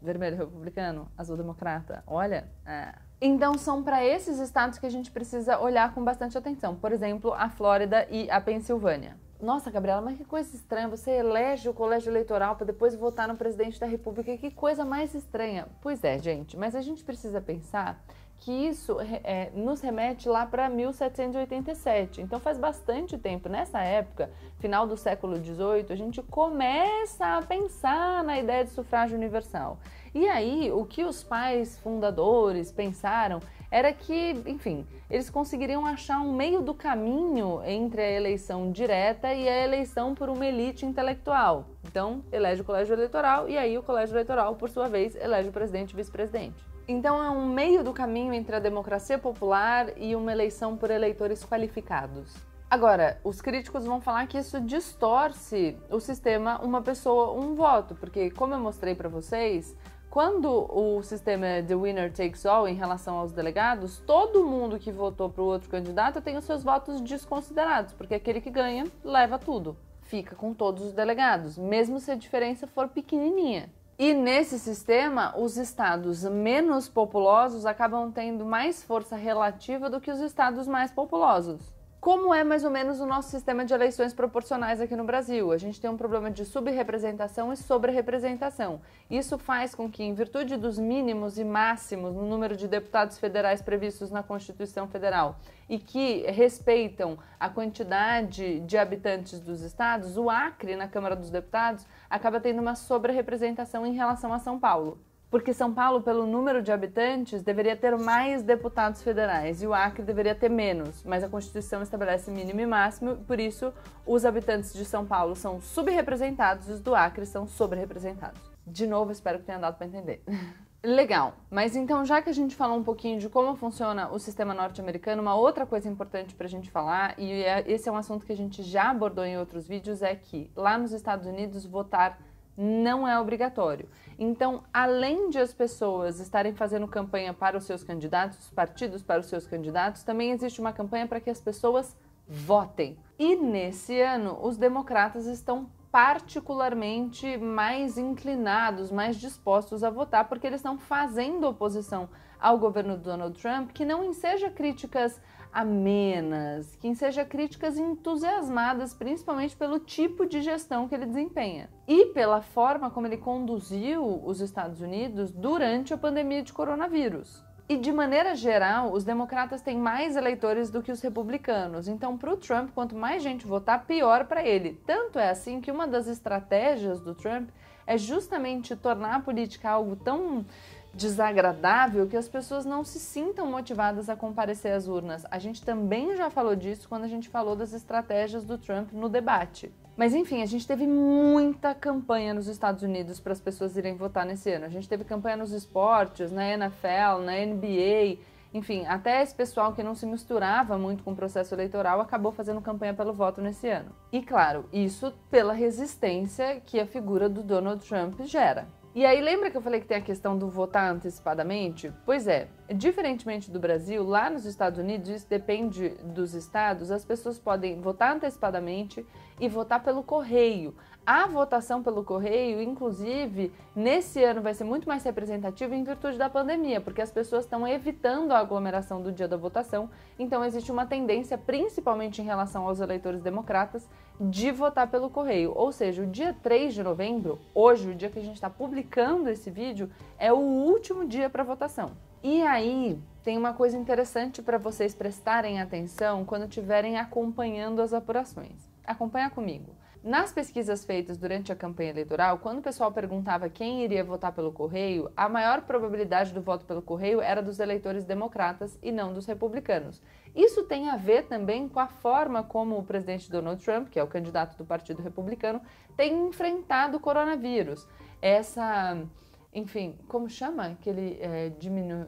vermelho 0.02 0.36
republicano, 0.36 1.08
azul 1.16 1.36
democrata. 1.36 2.02
Olha, 2.06 2.48
é. 2.64 2.94
Então 3.20 3.58
são 3.58 3.82
para 3.82 4.04
esses 4.04 4.38
estados 4.38 4.78
que 4.78 4.86
a 4.86 4.90
gente 4.90 5.10
precisa 5.10 5.58
olhar 5.58 5.92
com 5.94 6.02
bastante 6.02 6.38
atenção. 6.38 6.74
Por 6.74 6.90
exemplo, 6.90 7.34
a 7.34 7.50
Flórida 7.50 8.06
e 8.10 8.30
a 8.30 8.40
Pensilvânia. 8.40 9.16
Nossa, 9.40 9.70
Gabriela, 9.70 10.02
mas 10.02 10.18
que 10.18 10.24
coisa 10.24 10.54
estranha. 10.54 10.88
Você 10.88 11.10
elege 11.12 11.68
o 11.68 11.74
colégio 11.74 12.10
eleitoral 12.10 12.56
para 12.56 12.66
depois 12.66 12.94
votar 12.94 13.26
no 13.26 13.36
presidente 13.36 13.80
da 13.80 13.86
República. 13.86 14.36
Que 14.36 14.50
coisa 14.50 14.84
mais 14.84 15.14
estranha. 15.14 15.66
Pois 15.80 16.04
é, 16.04 16.18
gente, 16.18 16.56
mas 16.56 16.74
a 16.74 16.82
gente 16.82 17.02
precisa 17.02 17.40
pensar 17.40 18.02
que 18.40 18.50
isso 18.50 18.96
é, 19.00 19.50
nos 19.54 19.80
remete 19.80 20.28
lá 20.28 20.46
para 20.46 20.68
1787. 20.68 22.22
Então 22.22 22.40
faz 22.40 22.58
bastante 22.58 23.16
tempo. 23.16 23.48
Nessa 23.48 23.80
época, 23.80 24.30
final 24.58 24.86
do 24.86 24.96
século 24.96 25.36
XVIII, 25.36 25.86
a 25.90 25.96
gente 25.96 26.22
começa 26.22 27.38
a 27.38 27.42
pensar 27.42 28.24
na 28.24 28.38
ideia 28.38 28.64
de 28.64 28.70
sufrágio 28.70 29.16
universal. 29.16 29.78
E 30.14 30.28
aí, 30.28 30.72
o 30.72 30.84
que 30.84 31.04
os 31.04 31.22
pais 31.22 31.78
fundadores 31.78 32.72
pensaram 32.72 33.40
era 33.70 33.92
que, 33.92 34.42
enfim, 34.46 34.86
eles 35.08 35.30
conseguiriam 35.30 35.86
achar 35.86 36.20
um 36.20 36.32
meio 36.32 36.60
do 36.60 36.74
caminho 36.74 37.62
entre 37.64 38.02
a 38.02 38.10
eleição 38.10 38.72
direta 38.72 39.32
e 39.32 39.48
a 39.48 39.64
eleição 39.64 40.14
por 40.14 40.28
uma 40.28 40.44
elite 40.44 40.84
intelectual. 40.84 41.66
Então, 41.84 42.24
elege 42.32 42.62
o 42.62 42.64
colégio 42.64 42.94
eleitoral 42.94 43.48
e 43.48 43.56
aí 43.56 43.78
o 43.78 43.82
colégio 43.82 44.14
eleitoral, 44.14 44.56
por 44.56 44.68
sua 44.68 44.88
vez, 44.88 45.14
elege 45.14 45.48
o 45.48 45.52
presidente 45.52 45.92
e 45.92 45.96
vice-presidente. 45.96 46.70
Então 46.88 47.22
é 47.22 47.30
um 47.30 47.46
meio 47.46 47.84
do 47.84 47.92
caminho 47.92 48.34
entre 48.34 48.56
a 48.56 48.58
democracia 48.58 49.16
popular 49.16 49.96
e 49.96 50.16
uma 50.16 50.32
eleição 50.32 50.76
por 50.76 50.90
eleitores 50.90 51.44
qualificados. 51.44 52.34
Agora, 52.68 53.20
os 53.22 53.40
críticos 53.40 53.84
vão 53.84 54.00
falar 54.00 54.26
que 54.26 54.38
isso 54.38 54.60
distorce 54.60 55.76
o 55.88 56.00
sistema 56.00 56.60
uma 56.60 56.82
pessoa, 56.82 57.32
um 57.32 57.54
voto, 57.54 57.94
porque 57.94 58.30
como 58.30 58.54
eu 58.54 58.60
mostrei 58.60 58.94
para 58.94 59.08
vocês, 59.08 59.76
quando 60.10 60.66
o 60.68 61.00
sistema 61.04 61.46
é 61.46 61.62
the 61.62 61.76
winner 61.76 62.12
takes 62.12 62.44
all 62.44 62.66
em 62.66 62.74
relação 62.74 63.16
aos 63.16 63.32
delegados, 63.32 64.02
todo 64.04 64.44
mundo 64.44 64.76
que 64.76 64.90
votou 64.90 65.30
para 65.30 65.42
o 65.42 65.46
outro 65.46 65.70
candidato 65.70 66.20
tem 66.20 66.36
os 66.36 66.44
seus 66.44 66.64
votos 66.64 67.00
desconsiderados, 67.00 67.94
porque 67.94 68.16
aquele 68.16 68.40
que 68.40 68.50
ganha 68.50 68.84
leva 69.04 69.38
tudo, 69.38 69.76
fica 70.02 70.34
com 70.34 70.52
todos 70.52 70.84
os 70.84 70.92
delegados, 70.92 71.56
mesmo 71.56 72.00
se 72.00 72.10
a 72.10 72.16
diferença 72.16 72.66
for 72.66 72.88
pequenininha. 72.88 73.70
E 73.96 74.12
nesse 74.12 74.58
sistema, 74.58 75.32
os 75.38 75.56
estados 75.56 76.24
menos 76.24 76.88
populosos 76.88 77.64
acabam 77.64 78.10
tendo 78.10 78.44
mais 78.44 78.82
força 78.82 79.14
relativa 79.14 79.88
do 79.88 80.00
que 80.00 80.10
os 80.10 80.20
estados 80.20 80.66
mais 80.66 80.90
populosos. 80.90 81.60
Como 82.00 82.32
é 82.32 82.42
mais 82.42 82.64
ou 82.64 82.70
menos 82.70 82.98
o 82.98 83.04
nosso 83.04 83.28
sistema 83.28 83.62
de 83.62 83.74
eleições 83.74 84.14
proporcionais 84.14 84.80
aqui 84.80 84.96
no 84.96 85.04
Brasil. 85.04 85.52
A 85.52 85.58
gente 85.58 85.78
tem 85.78 85.90
um 85.90 85.98
problema 85.98 86.30
de 86.30 86.46
subrepresentação 86.46 87.52
e 87.52 87.56
sobrerepresentação. 87.58 88.80
Isso 89.10 89.36
faz 89.36 89.74
com 89.74 89.90
que, 89.90 90.02
em 90.02 90.14
virtude 90.14 90.56
dos 90.56 90.78
mínimos 90.78 91.38
e 91.38 91.44
máximos 91.44 92.14
no 92.14 92.26
número 92.26 92.56
de 92.56 92.66
deputados 92.66 93.18
federais 93.18 93.60
previstos 93.60 94.10
na 94.10 94.22
Constituição 94.22 94.88
Federal 94.88 95.38
e 95.68 95.78
que 95.78 96.22
respeitam 96.30 97.18
a 97.38 97.50
quantidade 97.50 98.60
de 98.60 98.78
habitantes 98.78 99.38
dos 99.38 99.60
estados, 99.60 100.16
o 100.16 100.30
Acre, 100.30 100.76
na 100.76 100.88
Câmara 100.88 101.14
dos 101.14 101.28
Deputados, 101.28 101.86
acaba 102.08 102.40
tendo 102.40 102.62
uma 102.62 102.74
sobrerepresentação 102.74 103.84
em 103.84 103.92
relação 103.92 104.32
a 104.32 104.38
São 104.38 104.58
Paulo 104.58 104.98
porque 105.30 105.54
São 105.54 105.72
Paulo, 105.72 106.02
pelo 106.02 106.26
número 106.26 106.60
de 106.60 106.72
habitantes, 106.72 107.42
deveria 107.42 107.76
ter 107.76 107.96
mais 107.96 108.42
deputados 108.42 109.00
federais 109.02 109.62
e 109.62 109.66
o 109.66 109.72
Acre 109.72 110.02
deveria 110.02 110.34
ter 110.34 110.50
menos, 110.50 111.04
mas 111.04 111.22
a 111.22 111.28
Constituição 111.28 111.82
estabelece 111.82 112.30
mínimo 112.30 112.60
e 112.60 112.66
máximo, 112.66 113.16
por 113.18 113.38
isso 113.38 113.72
os 114.04 114.24
habitantes 114.24 114.72
de 114.72 114.84
São 114.84 115.06
Paulo 115.06 115.36
são 115.36 115.60
subrepresentados 115.60 116.68
e 116.68 116.72
os 116.72 116.80
do 116.80 116.94
Acre 116.94 117.24
são 117.24 117.46
sobrerepresentados. 117.46 118.40
De 118.66 118.86
novo, 118.86 119.12
espero 119.12 119.38
que 119.38 119.44
tenha 119.44 119.58
dado 119.58 119.76
para 119.76 119.86
entender. 119.86 120.22
Legal, 120.82 121.34
mas 121.50 121.76
então 121.76 122.06
já 122.06 122.22
que 122.22 122.30
a 122.30 122.32
gente 122.32 122.56
falou 122.56 122.78
um 122.78 122.82
pouquinho 122.82 123.20
de 123.20 123.28
como 123.28 123.54
funciona 123.54 124.10
o 124.10 124.18
sistema 124.18 124.54
norte-americano, 124.54 125.20
uma 125.20 125.34
outra 125.34 125.66
coisa 125.66 125.90
importante 125.90 126.34
para 126.34 126.46
a 126.46 126.48
gente 126.48 126.70
falar, 126.70 127.14
e 127.18 127.30
é, 127.30 127.70
esse 127.70 127.86
é 127.86 127.92
um 127.92 127.96
assunto 127.96 128.24
que 128.24 128.32
a 128.32 128.36
gente 128.36 128.62
já 128.62 128.88
abordou 128.88 129.22
em 129.22 129.36
outros 129.36 129.68
vídeos, 129.68 130.00
é 130.00 130.16
que 130.16 130.50
lá 130.56 130.78
nos 130.78 130.92
Estados 130.92 131.26
Unidos 131.26 131.66
votar 131.66 132.18
não 132.62 133.08
é 133.08 133.18
obrigatório. 133.18 133.88
Então, 134.18 134.62
além 134.70 135.30
de 135.30 135.38
as 135.38 135.50
pessoas 135.50 136.20
estarem 136.20 136.52
fazendo 136.52 136.86
campanha 136.86 137.32
para 137.32 137.56
os 137.56 137.64
seus 137.64 137.82
candidatos, 137.82 138.38
os 138.38 138.50
partidos 138.50 139.02
para 139.02 139.20
os 139.20 139.26
seus 139.26 139.46
candidatos, 139.46 140.02
também 140.02 140.30
existe 140.30 140.60
uma 140.60 140.72
campanha 140.72 141.06
para 141.06 141.20
que 141.20 141.30
as 141.30 141.40
pessoas 141.40 141.96
votem. 142.28 142.98
E 143.18 143.34
nesse 143.34 143.98
ano, 143.98 144.38
os 144.42 144.58
democratas 144.58 145.24
estão 145.24 145.70
particularmente 145.90 147.38
mais 147.38 147.96
inclinados, 147.96 148.92
mais 148.92 149.16
dispostos 149.16 149.82
a 149.82 149.88
votar, 149.88 150.28
porque 150.28 150.46
eles 150.46 150.60
estão 150.60 150.78
fazendo 150.78 151.48
oposição 151.48 152.10
ao 152.38 152.58
governo 152.58 152.96
do 152.96 153.04
Donald 153.04 153.40
Trump, 153.40 153.70
que 153.72 153.86
não 153.86 154.04
enseja 154.04 154.50
críticas 154.50 155.18
amenas, 155.52 156.76
que 156.76 156.94
seja 156.94 157.24
críticas 157.24 157.78
entusiasmadas, 157.78 158.94
principalmente 158.94 159.56
pelo 159.56 159.78
tipo 159.78 160.26
de 160.26 160.40
gestão 160.40 160.88
que 160.88 160.94
ele 160.94 161.06
desempenha 161.06 161.68
e 161.88 162.06
pela 162.06 162.40
forma 162.40 162.90
como 162.90 163.06
ele 163.06 163.16
conduziu 163.16 164.22
os 164.24 164.40
Estados 164.40 164.80
Unidos 164.80 165.30
durante 165.32 165.92
a 165.92 165.98
pandemia 165.98 166.42
de 166.42 166.52
coronavírus. 166.52 167.44
E 167.68 167.76
de 167.76 167.92
maneira 167.92 168.34
geral, 168.34 168.92
os 168.92 169.04
democratas 169.04 169.62
têm 169.62 169.78
mais 169.78 170.16
eleitores 170.16 170.70
do 170.70 170.82
que 170.82 170.90
os 170.90 171.00
republicanos. 171.00 171.86
Então, 171.86 172.18
para 172.18 172.32
o 172.32 172.36
Trump, 172.36 172.70
quanto 172.74 172.96
mais 172.96 173.22
gente 173.22 173.46
votar, 173.46 173.86
pior 173.86 174.24
para 174.24 174.44
ele. 174.44 174.80
Tanto 174.84 175.20
é 175.20 175.30
assim 175.30 175.60
que 175.60 175.70
uma 175.70 175.86
das 175.86 176.08
estratégias 176.08 177.00
do 177.00 177.14
Trump 177.14 177.48
é 177.86 177.96
justamente 177.96 178.74
tornar 178.74 179.14
a 179.14 179.20
política 179.20 179.70
algo 179.70 179.94
tão 179.94 180.44
desagradável 180.92 182.06
que 182.06 182.16
as 182.16 182.28
pessoas 182.28 182.64
não 182.64 182.84
se 182.84 182.98
sintam 182.98 183.46
motivadas 183.46 184.08
a 184.08 184.16
comparecer 184.16 184.72
às 184.72 184.88
urnas. 184.88 185.24
A 185.30 185.38
gente 185.38 185.62
também 185.62 186.16
já 186.16 186.30
falou 186.30 186.56
disso 186.56 186.88
quando 186.88 187.04
a 187.04 187.08
gente 187.08 187.28
falou 187.28 187.54
das 187.54 187.72
estratégias 187.72 188.44
do 188.44 188.58
Trump 188.58 188.92
no 188.92 189.08
debate. 189.08 189.72
Mas 189.96 190.14
enfim, 190.14 190.42
a 190.42 190.46
gente 190.46 190.66
teve 190.66 190.86
muita 190.86 191.74
campanha 191.74 192.32
nos 192.32 192.46
Estados 192.46 192.82
Unidos 192.82 193.20
para 193.20 193.32
as 193.32 193.40
pessoas 193.40 193.76
irem 193.76 193.94
votar 193.94 194.24
nesse 194.24 194.50
ano. 194.50 194.64
A 194.64 194.70
gente 194.70 194.88
teve 194.88 195.04
campanha 195.04 195.36
nos 195.36 195.52
esportes, 195.52 196.32
na 196.32 196.48
NFL, 196.48 197.20
na 197.22 197.32
NBA, 197.44 198.18
enfim, 198.52 198.84
até 198.86 199.22
esse 199.22 199.34
pessoal 199.34 199.72
que 199.72 199.82
não 199.82 199.94
se 199.94 200.04
misturava 200.06 200.76
muito 200.76 201.04
com 201.04 201.12
o 201.12 201.16
processo 201.16 201.54
eleitoral 201.54 202.00
acabou 202.00 202.32
fazendo 202.32 202.60
campanha 202.60 202.92
pelo 202.92 203.12
voto 203.12 203.40
nesse 203.40 203.68
ano. 203.68 203.90
E 204.10 204.20
claro, 204.22 204.64
isso 204.72 205.12
pela 205.30 205.52
resistência 205.52 206.60
que 206.66 206.80
a 206.80 206.86
figura 206.86 207.28
do 207.28 207.42
Donald 207.42 207.86
Trump 207.86 208.20
gera. 208.22 208.66
E 208.92 209.06
aí, 209.06 209.20
lembra 209.20 209.50
que 209.50 209.56
eu 209.56 209.62
falei 209.62 209.80
que 209.80 209.86
tem 209.86 209.96
a 209.96 210.02
questão 210.02 210.36
do 210.36 210.48
votar 210.48 210.92
antecipadamente? 210.92 211.92
Pois 212.04 212.26
é, 212.26 212.48
diferentemente 212.74 213.50
do 213.50 213.58
Brasil, 213.58 214.04
lá 214.04 214.30
nos 214.30 214.44
Estados 214.44 214.78
Unidos, 214.78 215.08
isso 215.08 215.26
depende 215.28 215.90
dos 216.04 216.34
estados, 216.34 216.90
as 216.90 217.04
pessoas 217.04 217.38
podem 217.38 217.80
votar 217.80 218.14
antecipadamente 218.14 219.04
e 219.40 219.48
votar 219.48 219.82
pelo 219.82 220.02
correio. 220.02 220.74
A 221.04 221.26
votação 221.26 221.82
pelo 221.82 222.04
correio, 222.04 222.62
inclusive, 222.62 223.50
nesse 223.74 224.22
ano 224.22 224.42
vai 224.42 224.54
ser 224.54 224.64
muito 224.64 224.86
mais 224.86 225.02
representativa 225.02 225.74
em 225.74 225.82
virtude 225.82 226.18
da 226.18 226.30
pandemia, 226.30 226.80
porque 226.80 227.00
as 227.00 227.10
pessoas 227.10 227.44
estão 227.44 227.66
evitando 227.66 228.32
a 228.32 228.38
aglomeração 228.38 229.02
do 229.02 229.10
dia 229.10 229.26
da 229.26 229.36
votação. 229.36 229.90
Então, 230.18 230.44
existe 230.44 230.70
uma 230.70 230.86
tendência, 230.86 231.36
principalmente 231.38 232.20
em 232.20 232.24
relação 232.24 232.68
aos 232.68 232.80
eleitores 232.80 233.22
democratas, 233.22 233.88
de 234.20 234.52
votar 234.52 234.88
pelo 234.88 235.10
correio. 235.10 235.52
Ou 235.56 235.72
seja, 235.72 236.02
o 236.02 236.06
dia 236.06 236.36
3 236.42 236.74
de 236.74 236.82
novembro, 236.82 237.40
hoje, 237.54 237.90
o 237.90 237.94
dia 237.94 238.10
que 238.10 238.18
a 238.18 238.22
gente 238.22 238.34
está 238.34 238.50
publicando 238.50 239.30
esse 239.30 239.50
vídeo, 239.50 239.90
é 240.18 240.32
o 240.32 240.38
último 240.38 241.08
dia 241.08 241.30
para 241.30 241.42
votação. 241.42 242.09
E 242.22 242.42
aí, 242.42 243.00
tem 243.22 243.38
uma 243.38 243.54
coisa 243.54 243.78
interessante 243.78 244.42
para 244.42 244.58
vocês 244.58 244.94
prestarem 244.94 245.60
atenção 245.60 246.24
quando 246.24 246.44
estiverem 246.44 246.98
acompanhando 246.98 247.80
as 247.80 247.94
apurações. 247.94 248.70
Acompanha 248.84 249.30
comigo. 249.30 249.74
Nas 250.02 250.32
pesquisas 250.32 250.82
feitas 250.82 251.18
durante 251.18 251.52
a 251.52 251.56
campanha 251.56 251.90
eleitoral, 251.90 252.38
quando 252.38 252.58
o 252.58 252.62
pessoal 252.62 252.90
perguntava 252.90 253.50
quem 253.50 253.84
iria 253.84 254.02
votar 254.02 254.32
pelo 254.32 254.50
correio, 254.50 255.10
a 255.14 255.28
maior 255.28 255.62
probabilidade 255.62 256.32
do 256.32 256.40
voto 256.40 256.64
pelo 256.64 256.80
correio 256.80 257.20
era 257.20 257.42
dos 257.42 257.58
eleitores 257.58 258.04
democratas 258.04 258.78
e 258.82 258.90
não 258.90 259.12
dos 259.12 259.26
republicanos. 259.26 260.00
Isso 260.34 260.64
tem 260.64 260.88
a 260.88 260.96
ver 260.96 261.24
também 261.24 261.68
com 261.68 261.80
a 261.80 261.86
forma 261.86 262.42
como 262.42 262.78
o 262.78 262.82
presidente 262.82 263.30
Donald 263.30 263.62
Trump, 263.62 263.88
que 263.88 263.98
é 263.98 264.02
o 264.02 264.06
candidato 264.06 264.56
do 264.56 264.64
Partido 264.64 265.02
Republicano, 265.02 265.60
tem 265.96 266.28
enfrentado 266.28 266.96
o 266.96 267.00
coronavírus. 267.00 267.86
Essa, 268.22 269.02
enfim, 269.52 269.98
como 270.08 270.28
chama 270.28 270.76
que 270.80 270.88
ele 270.88 271.18
é, 271.20 271.50
diminu... 271.50 272.06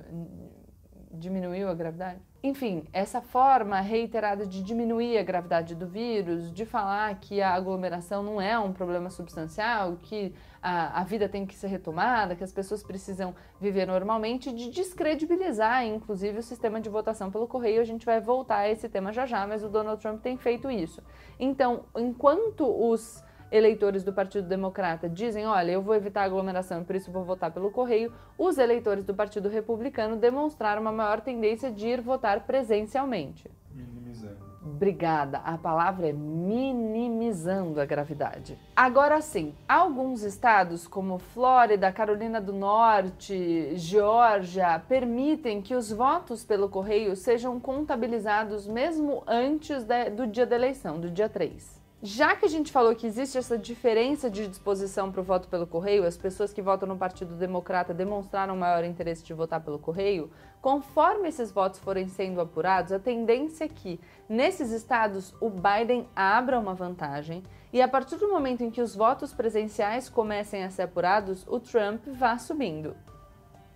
diminuiu 1.11 1.69
a 1.69 1.75
gravidade? 1.75 2.21
Enfim, 2.45 2.85
essa 2.93 3.21
forma 3.21 3.81
reiterada 3.81 4.45
de 4.45 4.65
diminuir 4.65 5.17
a 5.17 5.23
gravidade 5.23 5.77
do 5.77 5.87
vírus, 5.87 6.53
de 6.53 6.67
falar 6.67 7.15
que 7.21 7.41
a 7.41 7.55
aglomeração 7.55 8.21
não 8.21 8.41
é 8.41 8.59
um 8.59 8.73
problema 8.73 9.11
substancial, 9.11 9.97
que 10.03 10.35
a, 10.61 11.01
a 11.01 11.05
vida 11.05 11.29
tem 11.29 11.47
que 11.47 11.55
ser 11.55 11.69
retomada, 11.69 12.35
que 12.35 12.43
as 12.43 12.53
pessoas 12.53 12.83
precisam 12.83 13.33
viver 13.61 13.87
normalmente, 13.87 14.53
de 14.53 14.71
descredibilizar, 14.71 15.87
inclusive, 15.87 16.39
o 16.39 16.43
sistema 16.43 16.81
de 16.81 16.89
votação 16.89 17.31
pelo 17.31 17.47
correio. 17.47 17.81
A 17.81 17.85
gente 17.85 18.05
vai 18.05 18.21
voltar 18.21 18.59
a 18.59 18.69
esse 18.69 18.89
tema 18.89 19.13
já 19.13 19.25
já, 19.25 19.47
mas 19.47 19.63
o 19.63 19.69
Donald 19.69 20.03
Trump 20.03 20.21
tem 20.21 20.37
feito 20.37 20.69
isso. 20.69 21.01
Então, 21.39 21.85
enquanto 21.97 22.67
os 22.67 23.23
eleitores 23.53 24.03
do 24.03 24.13
Partido 24.13 24.49
Democrata 24.49 25.09
dizem: 25.09 25.47
olha, 25.47 25.73
eu 25.73 25.83
vou 25.83 25.95
evitar 25.95 26.25
aglomeração 26.25 26.83
por 26.83 26.97
isso 26.97 27.13
vou 27.13 27.25
votar 27.25 27.53
pelo 27.53 27.71
correio, 27.71 28.13
os 28.39 28.59
eleitores 28.59 29.05
do 29.05 29.15
Partido 29.15 29.49
Republicano 29.49 30.17
demonstraram 30.17 30.81
uma 30.81 30.91
maior 30.91 31.21
tendência 31.21 31.71
de 31.71 31.87
ir 31.87 32.01
votar 32.01 32.41
presencialmente. 32.47 33.51
Minimizando. 33.71 34.53
Obrigada. 34.65 35.39
A 35.39 35.59
palavra 35.59 36.09
é 36.09 36.13
minimizando 36.13 37.81
a 37.81 37.85
gravidade. 37.85 38.57
Agora 38.77 39.21
sim, 39.21 39.55
alguns 39.69 40.23
estados 40.23 40.87
como 40.87 41.19
Flórida, 41.19 41.91
Carolina 41.91 42.41
do 42.41 42.53
Norte, 42.53 43.77
Geórgia 43.77 44.79
permitem 44.79 45.61
que 45.61 45.75
os 45.75 45.91
votos 45.91 46.45
pelo 46.45 46.69
correio 46.69 47.17
sejam 47.17 47.59
contabilizados 47.59 48.67
mesmo 48.67 49.25
antes 49.27 49.83
de, 49.85 50.11
do 50.11 50.27
dia 50.27 50.47
da 50.47 50.55
eleição, 50.55 50.99
do 50.99 51.11
dia 51.11 51.29
3. 51.29 51.82
Já 52.05 52.35
que 52.35 52.45
a 52.45 52.49
gente 52.49 52.73
falou 52.73 52.97
que 52.97 53.07
existe 53.07 53.39
essa 53.39 53.57
diferença 53.57 54.29
de 54.29 54.49
disposição 54.49 55.13
para 55.13 55.21
o 55.21 55.25
voto 55.25 55.47
pelo 55.47 55.69
correio, 55.69 56.05
as 56.05 56.17
pessoas 56.17 56.53
que 56.53 56.61
votam 56.61 56.89
no 56.89 56.97
Partido 56.97 57.37
Democrata 57.37 57.95
demonstraram 57.95 58.57
maior 58.57 58.83
interesse 58.83 59.23
de 59.23 59.33
votar 59.33 59.61
pelo 59.61 59.79
correio, 59.79 60.29
conforme 60.61 61.29
esses 61.29 61.53
votos 61.53 61.79
forem 61.79 62.09
sendo 62.09 62.41
apurados, 62.41 62.91
a 62.91 62.99
tendência 62.99 63.67
é 63.67 63.69
que 63.69 64.01
nesses 64.29 64.73
estados 64.73 65.33
o 65.41 65.49
Biden 65.49 66.09
abra 66.17 66.59
uma 66.59 66.75
vantagem 66.75 67.41
e 67.73 67.81
a 67.81 67.87
partir 67.87 68.17
do 68.17 68.29
momento 68.29 68.65
em 68.65 68.71
que 68.71 68.83
os 68.83 68.97
votos 68.97 69.33
presenciais 69.33 70.09
comecem 70.09 70.65
a 70.65 70.71
ser 70.71 70.83
apurados, 70.83 71.47
o 71.47 71.61
Trump 71.61 72.05
vá 72.09 72.37
subindo. 72.37 72.97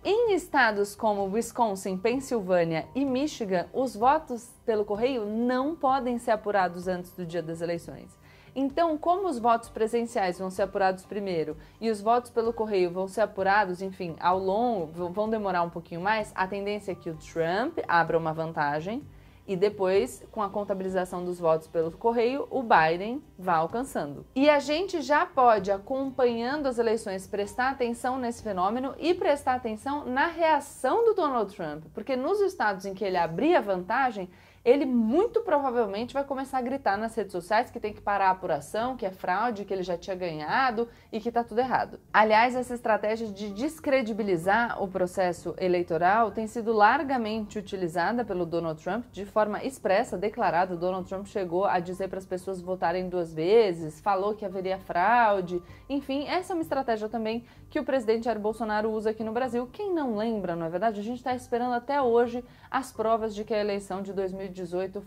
Em 0.05 0.33
estados 0.33 0.95
como 0.95 1.23
Wisconsin, 1.33 1.97
Pensilvânia 1.97 2.87
e 2.95 3.03
Michigan, 3.03 3.67
os 3.73 3.95
votos 3.95 4.49
pelo 4.65 4.85
correio 4.85 5.25
não 5.25 5.75
podem 5.75 6.17
ser 6.17 6.31
apurados 6.31 6.87
antes 6.87 7.11
do 7.11 7.25
dia 7.25 7.41
das 7.41 7.61
eleições. 7.61 8.17
Então, 8.55 8.97
como 8.97 9.27
os 9.27 9.37
votos 9.37 9.69
presenciais 9.69 10.39
vão 10.39 10.49
ser 10.49 10.63
apurados 10.63 11.05
primeiro 11.05 11.57
e 11.79 11.91
os 11.91 12.01
votos 12.01 12.31
pelo 12.31 12.53
correio 12.53 12.89
vão 12.89 13.07
ser 13.07 13.21
apurados, 13.21 13.81
enfim, 13.81 14.15
ao 14.19 14.39
longo, 14.39 15.11
vão 15.11 15.29
demorar 15.29 15.61
um 15.61 15.69
pouquinho 15.69 16.01
mais, 16.01 16.31
a 16.33 16.47
tendência 16.47 16.93
é 16.93 16.95
que 16.95 17.09
o 17.09 17.17
Trump 17.17 17.77
abra 17.87 18.17
uma 18.17 18.33
vantagem 18.33 19.03
e 19.47 19.55
depois, 19.55 20.23
com 20.31 20.41
a 20.41 20.49
contabilização 20.49 21.23
dos 21.23 21.39
votos 21.39 21.67
pelo 21.67 21.91
correio, 21.91 22.47
o 22.51 22.61
Biden 22.61 23.23
vai 23.39 23.55
alcançando. 23.55 24.25
E 24.35 24.49
a 24.49 24.59
gente 24.59 25.01
já 25.01 25.25
pode, 25.25 25.71
acompanhando 25.71 26.67
as 26.67 26.77
eleições, 26.77 27.25
prestar 27.25 27.69
atenção 27.69 28.17
nesse 28.17 28.43
fenômeno 28.43 28.93
e 28.99 29.13
prestar 29.13 29.53
atenção 29.53 30.05
na 30.05 30.27
reação 30.27 31.05
do 31.05 31.13
Donald 31.13 31.55
Trump, 31.55 31.85
porque 31.93 32.15
nos 32.15 32.41
estados 32.41 32.85
em 32.85 32.93
que 32.93 33.05
ele 33.05 33.17
abria 33.17 33.61
vantagem, 33.61 34.29
ele 34.67 34.85
muito 34.85 35.39
provavelmente 35.39 36.13
vai 36.13 36.25
começar 36.25 36.57
a 36.57 36.61
gritar 36.61 36.97
nas 36.97 37.15
redes 37.15 37.31
sociais 37.31 37.71
que 37.71 37.79
tem 37.79 37.93
que 37.93 38.01
parar 38.01 38.27
a 38.27 38.31
apuração, 38.31 38.97
que 38.97 39.05
é 39.05 39.09
fraude, 39.11 39.63
que 39.63 39.73
ele 39.73 39.81
já 39.81 39.97
tinha 39.97 40.13
ganhado 40.13 40.89
e 41.09 41.21
que 41.21 41.31
tá 41.31 41.41
tudo 41.41 41.59
errado. 41.59 42.01
Aliás, 42.11 42.53
essa 42.53 42.75
estratégia 42.75 43.27
de 43.27 43.49
descredibilizar 43.51 44.83
o 44.83 44.87
processo 44.89 45.55
eleitoral 45.57 46.31
tem 46.31 46.47
sido 46.47 46.73
largamente 46.73 47.57
utilizada 47.57 48.25
pelo 48.25 48.45
Donald 48.45 48.83
Trump 48.83 49.05
de 49.09 49.23
forma 49.23 49.63
expressa, 49.63 50.17
declarada. 50.17 50.75
Donald 50.75 51.07
Trump 51.07 51.27
chegou 51.27 51.63
a 51.63 51.79
dizer 51.79 52.09
para 52.09 52.19
as 52.19 52.25
pessoas 52.25 52.59
votarem 52.59 53.07
duas 53.07 53.33
vezes, 53.33 54.01
falou 54.01 54.35
que 54.35 54.43
haveria 54.43 54.77
fraude. 54.79 55.63
Enfim, 55.89 56.27
essa 56.27 56.51
é 56.51 56.53
uma 56.53 56.61
estratégia 56.61 57.07
também 57.07 57.45
que 57.69 57.79
o 57.79 57.85
presidente 57.85 58.25
Jair 58.25 58.39
Bolsonaro 58.39 58.91
usa 58.91 59.11
aqui 59.11 59.23
no 59.23 59.31
Brasil. 59.31 59.65
Quem 59.71 59.93
não 59.93 60.17
lembra, 60.17 60.57
não 60.57 60.65
é 60.65 60.69
verdade? 60.69 60.99
A 60.99 61.03
gente 61.03 61.19
está 61.19 61.33
esperando 61.33 61.73
até 61.73 62.01
hoje 62.01 62.43
as 62.69 62.91
provas 62.91 63.33
de 63.33 63.45
que 63.45 63.53
a 63.53 63.59
eleição 63.59 64.01
de 64.01 64.11
2018 64.11 64.56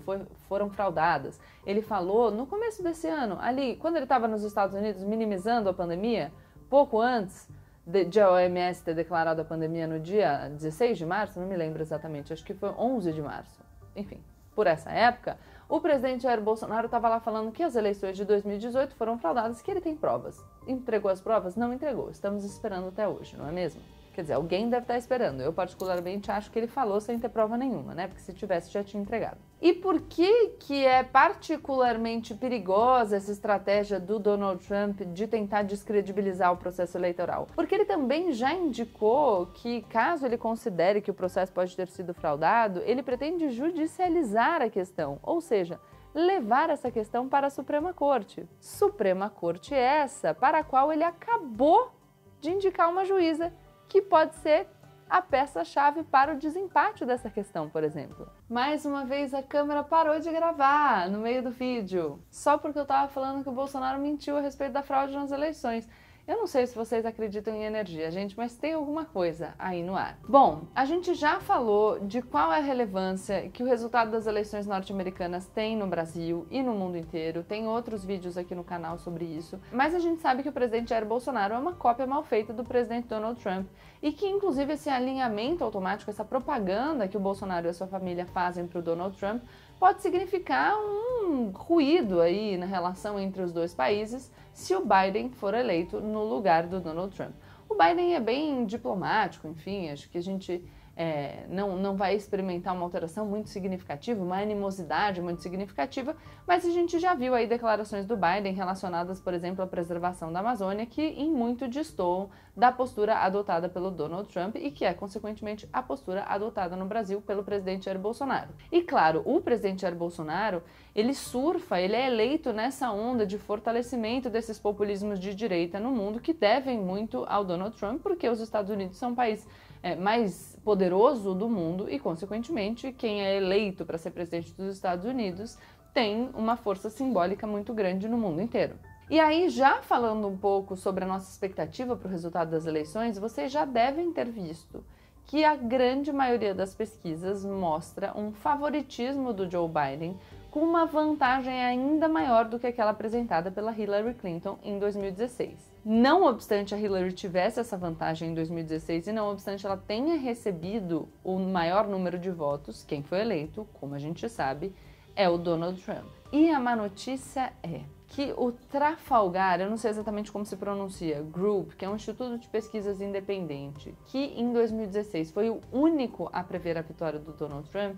foi, 0.04 0.23
foram 0.49 0.71
fraudadas. 0.71 1.40
Ele 1.66 1.83
falou 1.83 2.30
no 2.30 2.47
começo 2.47 2.83
desse 2.83 3.07
ano, 3.07 3.38
ali, 3.40 3.76
quando 3.76 3.97
ele 3.97 4.04
estava 4.04 4.28
nos 4.28 4.42
Estados 4.42 4.75
Unidos 4.75 5.02
minimizando 5.02 5.69
a 5.69 5.75
pandemia, 5.75 6.33
pouco 6.69 7.00
antes 7.00 7.49
de, 7.85 8.04
de, 8.04 8.21
a 8.21 8.30
OMS 8.30 8.83
ter 8.85 8.95
declarado 8.95 9.40
a 9.40 9.45
pandemia 9.45 9.87
no 9.87 9.99
dia 9.99 10.49
16 10.50 10.99
de 10.99 11.07
março, 11.07 11.40
não 11.40 11.47
me 11.47 11.57
lembro 11.57 11.83
exatamente, 11.83 12.33
acho 12.33 12.45
que 12.45 12.54
foi 12.54 12.71
11 12.71 13.12
de 13.12 13.23
março. 13.23 13.61
Enfim, 13.97 14.23
por 14.54 14.66
essa 14.66 14.90
época, 14.90 15.38
o 15.69 15.80
presidente 15.80 16.25
Jair 16.25 16.40
Bolsonaro 16.40 16.87
estava 16.87 17.09
lá 17.09 17.21
falando 17.21 17.52
que 17.52 17.62
as 17.62 17.76
eleições 17.76 18.16
de 18.16 18.25
2018 18.25 18.95
foram 18.95 19.19
fraudadas, 19.19 19.62
que 19.62 19.71
ele 19.71 19.80
tem 19.80 19.97
provas. 19.97 20.45
Entregou 20.66 21.11
as 21.11 21.21
provas? 21.21 21.57
Não 21.57 21.73
entregou. 21.73 22.11
Estamos 22.11 22.45
esperando 22.45 22.88
até 22.88 23.07
hoje, 23.07 23.37
não 23.37 23.49
é 23.49 23.52
mesmo? 23.52 23.80
Quer 24.21 24.25
dizer, 24.25 24.35
alguém 24.35 24.69
deve 24.69 24.83
estar 24.83 24.99
esperando. 24.99 25.41
Eu, 25.41 25.50
particularmente, 25.50 26.31
acho 26.31 26.50
que 26.50 26.59
ele 26.59 26.67
falou 26.67 27.00
sem 27.00 27.19
ter 27.19 27.31
prova 27.31 27.57
nenhuma, 27.57 27.95
né? 27.95 28.07
Porque 28.07 28.21
se 28.21 28.35
tivesse, 28.35 28.71
já 28.71 28.85
tinha 28.85 29.03
entregado. 29.03 29.39
E 29.62 29.73
por 29.73 29.99
que, 30.03 30.49
que 30.59 30.85
é 30.85 31.03
particularmente 31.03 32.35
perigosa 32.35 33.17
essa 33.17 33.33
estratégia 33.33 33.99
do 33.99 34.19
Donald 34.19 34.62
Trump 34.67 35.00
de 35.15 35.27
tentar 35.27 35.62
descredibilizar 35.62 36.53
o 36.53 36.59
processo 36.59 36.99
eleitoral? 36.99 37.47
Porque 37.55 37.75
ele 37.75 37.87
também 37.87 38.31
já 38.31 38.53
indicou 38.53 39.47
que, 39.47 39.81
caso 39.89 40.27
ele 40.27 40.37
considere 40.37 41.00
que 41.00 41.11
o 41.11 41.15
processo 41.15 41.50
pode 41.50 41.75
ter 41.75 41.89
sido 41.89 42.12
fraudado, 42.12 42.83
ele 42.85 43.03
pretende 43.03 43.49
judicializar 43.49 44.61
a 44.61 44.69
questão, 44.69 45.19
ou 45.23 45.41
seja, 45.41 45.81
levar 46.12 46.69
essa 46.69 46.91
questão 46.91 47.27
para 47.27 47.47
a 47.47 47.50
Suprema 47.50 47.95
Corte. 47.95 48.47
Suprema 48.61 49.31
Corte 49.31 49.75
essa 49.75 50.35
para 50.35 50.59
a 50.59 50.65
qual 50.65 50.93
ele 50.93 51.05
acabou 51.05 51.93
de 52.39 52.50
indicar 52.50 52.91
uma 52.91 53.07
juíza 53.07 53.50
que 53.90 54.00
pode 54.00 54.37
ser 54.37 54.68
a 55.09 55.20
peça-chave 55.20 56.04
para 56.04 56.32
o 56.32 56.38
desempate 56.38 57.04
dessa 57.04 57.28
questão, 57.28 57.68
por 57.68 57.82
exemplo. 57.82 58.30
Mais 58.49 58.87
uma 58.87 59.04
vez 59.04 59.35
a 59.35 59.42
câmera 59.42 59.82
parou 59.82 60.20
de 60.20 60.30
gravar 60.30 61.11
no 61.11 61.18
meio 61.18 61.42
do 61.42 61.50
vídeo, 61.50 62.23
só 62.30 62.56
porque 62.56 62.78
eu 62.78 62.85
estava 62.85 63.09
falando 63.09 63.42
que 63.42 63.49
o 63.49 63.52
Bolsonaro 63.52 64.00
mentiu 64.00 64.37
a 64.37 64.40
respeito 64.40 64.73
da 64.73 64.85
fraude 64.85 65.12
nas 65.12 65.32
eleições. 65.32 65.88
Eu 66.31 66.37
não 66.37 66.47
sei 66.47 66.65
se 66.65 66.77
vocês 66.77 67.05
acreditam 67.05 67.53
em 67.53 67.65
energia, 67.65 68.09
gente, 68.09 68.37
mas 68.37 68.57
tem 68.57 68.75
alguma 68.75 69.05
coisa 69.05 69.53
aí 69.59 69.83
no 69.83 69.97
ar. 69.97 70.17
Bom, 70.29 70.63
a 70.73 70.85
gente 70.85 71.13
já 71.13 71.41
falou 71.41 71.99
de 71.99 72.23
qual 72.23 72.53
é 72.53 72.59
a 72.59 72.63
relevância 72.63 73.49
que 73.49 73.65
o 73.65 73.67
resultado 73.67 74.13
das 74.13 74.29
eleições 74.29 74.65
norte-americanas 74.65 75.49
tem 75.49 75.77
no 75.77 75.89
Brasil 75.89 76.47
e 76.49 76.63
no 76.63 76.73
mundo 76.73 76.97
inteiro. 76.97 77.43
Tem 77.43 77.67
outros 77.67 78.05
vídeos 78.05 78.39
aqui 78.39 78.55
no 78.55 78.63
canal 78.63 78.97
sobre 78.97 79.25
isso. 79.25 79.59
Mas 79.73 79.93
a 79.93 79.99
gente 79.99 80.21
sabe 80.21 80.45
que 80.45 80.49
o 80.49 80.53
presidente 80.53 80.91
Jair 80.91 81.05
Bolsonaro 81.05 81.53
é 81.53 81.59
uma 81.59 81.73
cópia 81.73 82.07
mal 82.07 82.23
feita 82.23 82.53
do 82.53 82.63
presidente 82.63 83.09
Donald 83.09 83.43
Trump 83.43 83.67
e 84.01 84.13
que, 84.13 84.29
inclusive, 84.29 84.75
esse 84.75 84.89
alinhamento 84.89 85.65
automático, 85.65 86.13
essa 86.13 86.25
propaganda 86.25 87.09
que 87.09 87.17
o 87.17 87.21
Bolsonaro 87.21 87.67
e 87.67 87.71
a 87.71 87.75
sua 87.75 87.89
família 87.89 88.25
fazem 88.25 88.69
para 88.69 88.79
o 88.79 88.83
Donald 88.83 89.19
Trump, 89.19 89.43
pode 89.81 90.01
significar 90.01 90.77
um 90.79 91.51
ruído 91.51 92.21
aí 92.21 92.57
na 92.57 92.67
relação 92.67 93.19
entre 93.19 93.43
os 93.43 93.53
dois 93.53 93.75
países 93.75 94.31
se 94.61 94.75
o 94.76 94.85
Biden 94.85 95.31
for 95.31 95.55
eleito 95.55 96.00
no 96.00 96.23
lugar 96.23 96.67
do 96.67 96.81
Donald 96.81 97.17
Trump. 97.17 97.33
O 97.67 97.75
Biden 97.75 98.14
é 98.14 98.21
bem 98.21 98.67
diplomático, 98.67 99.49
enfim, 99.49 99.88
acho 99.88 100.11
que 100.11 100.19
a 100.19 100.23
gente 100.23 100.62
é, 101.00 101.47
não, 101.49 101.78
não 101.78 101.97
vai 101.97 102.14
experimentar 102.14 102.75
uma 102.75 102.85
alteração 102.85 103.25
muito 103.25 103.49
significativa, 103.49 104.23
uma 104.23 104.38
animosidade 104.38 105.23
muito 105.23 105.40
significativa, 105.40 106.14
mas 106.47 106.62
a 106.66 106.71
gente 106.71 106.99
já 106.99 107.14
viu 107.14 107.35
aí 107.35 107.47
declarações 107.47 108.04
do 108.04 108.19
Biden 108.19 108.52
relacionadas, 108.52 109.18
por 109.18 109.33
exemplo, 109.33 109.64
à 109.64 109.66
preservação 109.66 110.31
da 110.31 110.40
Amazônia, 110.40 110.85
que 110.85 111.01
em 111.01 111.31
muito 111.31 111.66
destoam 111.66 112.29
da 112.55 112.70
postura 112.70 113.16
adotada 113.16 113.66
pelo 113.66 113.90
Donald 113.90 114.29
Trump 114.29 114.57
e 114.57 114.70
que 114.70 114.85
é, 114.85 114.92
consequentemente, 114.92 115.66
a 115.72 115.81
postura 115.83 116.25
adotada 116.25 116.77
no 116.77 116.85
Brasil 116.85 117.22
pelo 117.22 117.42
presidente 117.42 117.87
Jair 117.87 117.98
Bolsonaro. 117.98 118.51
E 118.70 118.83
claro, 118.83 119.22
o 119.25 119.40
presidente 119.40 119.81
Jair 119.81 119.94
Bolsonaro, 119.94 120.62
ele 120.94 121.14
surfa, 121.14 121.81
ele 121.81 121.96
é 121.96 122.09
eleito 122.09 122.53
nessa 122.53 122.92
onda 122.92 123.25
de 123.25 123.38
fortalecimento 123.38 124.29
desses 124.29 124.59
populismos 124.59 125.18
de 125.18 125.35
direita 125.35 125.81
no 125.81 125.92
mundo 125.92 126.20
que 126.20 126.35
devem 126.35 126.79
muito 126.79 127.25
ao 127.27 127.42
Donald 127.42 127.75
Trump, 127.79 128.03
porque 128.03 128.29
os 128.29 128.40
Estados 128.40 128.70
Unidos 128.70 128.98
são 128.98 129.12
um 129.12 129.14
país 129.14 129.48
é, 129.83 129.95
mais 129.95 130.57
poderoso 130.64 131.35
do 131.35 131.49
mundo 131.49 131.88
e, 131.90 131.99
consequentemente, 131.99 132.93
quem 132.93 133.23
é 133.23 133.37
eleito 133.37 133.85
para 133.85 133.99
ser 133.99 134.11
presidente 134.11 134.53
dos 134.53 134.75
Estados 134.75 135.05
Unidos 135.05 135.59
tem 135.93 136.31
uma 136.35 136.57
força 136.57 136.88
simbólica 136.88 137.47
muito 137.47 137.75
grande 137.75 138.09
no 138.09 138.16
mundo 138.16 138.40
inteiro. 138.40 138.75
E 139.09 139.19
aí, 139.19 139.49
já 139.49 139.83
falando 139.83 140.29
um 140.29 140.37
pouco 140.37 140.77
sobre 140.77 141.05
a 141.05 141.07
nossa 141.09 141.31
expectativa 141.31 141.97
para 141.97 142.07
o 142.07 142.11
resultado 142.11 142.51
das 142.53 142.66
eleições, 142.66 143.19
vocês 143.19 143.51
já 143.51 143.64
devem 143.64 144.12
ter 144.12 144.31
visto 144.31 144.85
que 145.27 145.45
a 145.45 145.57
grande 145.57 146.12
maioria 146.12 146.55
das 146.55 146.75
pesquisas 146.75 147.45
mostra 147.45 148.12
um 148.16 148.33
favoritismo 148.33 149.33
do 149.33 149.51
Joe 149.51 149.69
Biden 149.69 150.16
com 150.51 150.61
uma 150.61 150.87
vantagem 150.87 151.64
ainda 151.64 152.09
maior 152.09 152.47
do 152.47 152.59
que 152.59 152.66
aquela 152.66 152.90
apresentada 152.90 153.51
pela 153.51 153.73
Hillary 153.73 154.14
Clinton 154.14 154.59
em 154.62 154.79
2016. 154.79 155.69
Não 155.85 156.25
obstante 156.25 156.75
a 156.75 156.79
Hillary 156.79 157.12
tivesse 157.12 157.59
essa 157.59 157.77
vantagem 157.77 158.31
em 158.31 158.35
2016 158.35 159.07
e 159.07 159.12
não 159.12 159.31
obstante 159.31 159.64
ela 159.64 159.79
tenha 159.79 160.16
recebido 160.19 161.09
o 161.25 161.38
maior 161.38 161.88
número 161.88 162.19
de 162.19 162.31
votos, 162.31 162.85
quem 162.85 163.03
foi 163.03 163.21
eleito, 163.21 163.66
como 163.75 163.95
a 163.95 163.99
gente 163.99 164.29
sabe, 164.29 164.75
é 165.16 165.29
o 165.29 165.38
Donald 165.38 165.81
Trump. 165.83 166.07
E 166.31 166.51
a 166.51 166.61
má 166.61 166.77
notícia 166.77 167.53
é 167.62 167.81
que 168.09 168.35
o 168.37 168.53
Trafalgar, 168.53 169.61
eu 169.61 169.71
não 169.71 169.77
sei 169.77 169.90
exatamente 169.90 170.31
como 170.31 170.45
se 170.45 170.57
pronuncia, 170.57 171.23
Group, 171.23 171.73
que 171.73 171.85
é 171.85 171.88
um 171.88 171.97
instituto 171.97 172.38
de 172.38 172.49
pesquisas 172.49 173.01
independente, 173.01 173.95
que 174.07 174.19
em 174.19 174.53
2016 174.53 175.31
foi 175.31 175.49
o 175.49 175.61
único 175.73 176.29
a 176.33 176.43
prever 176.45 176.77
a 176.77 176.83
vitória 176.83 177.19
do 177.19 177.33
Donald 177.33 177.69
Trump, 177.71 177.97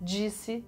disse 0.00 0.64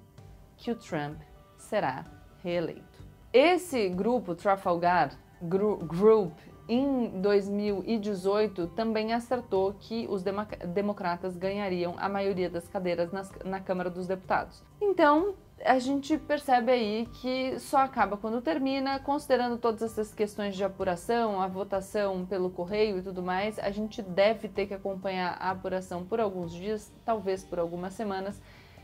que 0.57 0.71
o 0.71 0.75
Trump 0.75 1.21
será 1.57 2.05
reeleito. 2.43 3.01
Esse 3.33 3.89
grupo, 3.89 4.35
Trafalgar 4.35 5.17
Group, 5.43 6.33
em 6.69 7.21
2018 7.21 8.69
também 8.69 9.13
acertou 9.13 9.75
que 9.75 10.07
os 10.09 10.23
democratas 10.23 11.37
ganhariam 11.37 11.95
a 11.99 12.09
maioria 12.09 12.49
das 12.49 12.69
cadeiras 12.69 13.11
na 13.45 13.59
Câmara 13.59 13.91
dos 13.91 14.07
Deputados. 14.07 14.63
Então, 14.81 15.35
a 15.65 15.79
gente 15.79 16.17
percebe 16.17 16.71
aí 16.71 17.09
que 17.21 17.59
só 17.59 17.79
acaba 17.79 18.17
quando 18.17 18.41
termina, 18.41 18.99
considerando 19.01 19.59
todas 19.59 19.83
essas 19.83 20.15
questões 20.15 20.55
de 20.55 20.63
apuração, 20.63 21.41
a 21.41 21.47
votação 21.47 22.25
pelo 22.25 22.51
correio 22.51 22.99
e 22.99 23.03
tudo 23.03 23.23
mais, 23.23 23.59
a 23.59 23.71
gente 23.71 24.01
deve 24.01 24.49
ter 24.49 24.67
que 24.67 24.75
acompanhar 24.75 25.37
a 25.41 25.51
apuração 25.51 26.05
por 26.05 26.21
alguns 26.21 26.53
dias, 26.53 26.93
talvez 27.05 27.43
por 27.43 27.59
algumas 27.59 27.95
semanas, 27.95 28.41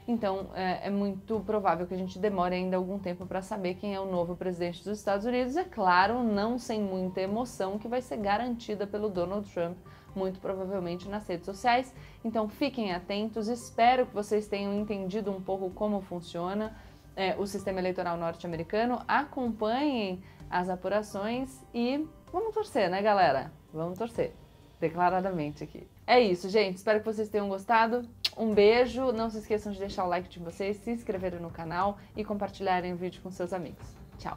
então, 0.09 0.51
é, 0.55 0.87
é, 0.87 0.91
muito 0.91 1.41
provável 1.41 1.85
que 1.87 1.95
a 1.95 1.97
gente 1.97 2.19
demore 2.19 2.55
ainda 2.55 2.77
algum 2.77 2.99
tempo 2.99 3.27
para 3.27 3.43
saber 3.43 3.75
quem 3.75 3.95
é 3.95 4.01
o 4.01 4.07
novo 4.07 4.37
presidente 4.37 4.85
dos 4.85 4.99
Estados 4.99 5.27
Unidos. 5.27 5.57
É 5.57 5.65
claro, 5.65 6.23
não 6.23 6.59
sem 6.59 6.81
muita 6.81 7.21
emoção, 7.21 7.77
que 7.77 7.89
vai 7.89 8.01
ser 8.01 8.19
garantida 8.19 8.87
pelo 8.87 9.09
Donald 9.09 9.51
Trump, 9.53 9.77
muito 10.15 10.39
provavelmente 10.39 11.09
nas 11.09 11.27
redes 11.27 11.45
sociais. 11.45 11.93
Então, 12.25 12.49
fiquem 12.49 12.95
atentos. 12.95 13.49
Espero 13.49 14.07
que 14.07 14.15
vocês 14.15 14.47
tenham 14.47 14.73
entendido 14.75 15.33
um 15.33 15.41
pouco 15.41 15.71
como 15.71 16.01
funciona 16.01 16.77
é, 17.17 17.35
o 17.37 17.45
sistema 17.45 17.81
eleitoral 17.81 18.17
norte-americano. 18.17 19.03
Acompanhem 19.09 20.23
as 20.49 20.69
apurações 20.69 21.65
e 21.75 22.07
vamos 22.33 22.55
torcer, 22.55 22.89
né, 22.89 23.03
galera? 23.03 23.51
Vamos 23.75 23.99
torcer. 23.99 24.33
Declaradamente 24.79 25.65
aqui. 25.65 25.89
É 26.07 26.21
isso, 26.21 26.49
gente. 26.49 26.77
Espero 26.77 27.01
que 27.01 27.07
vocês 27.07 27.29
tenham 27.29 27.49
gostado. 27.49 28.09
Um 28.37 28.53
beijo, 28.53 29.13
não 29.13 29.31
se 29.31 29.39
esqueçam 29.39 29.73
de 29.73 29.79
deixar 29.79 30.05
o 30.05 30.09
like 30.09 30.29
de 30.29 30.39
vocês, 30.39 30.77
se 30.77 30.91
inscreverem 30.91 31.41
no 31.41 31.51
canal 31.51 31.99
e 32.15 32.23
compartilharem 32.23 32.93
o 32.93 32.97
vídeo 32.97 33.23
com 33.23 33.31
seus 33.31 33.53
amigos. 33.53 33.87
Tchau! 34.19 34.37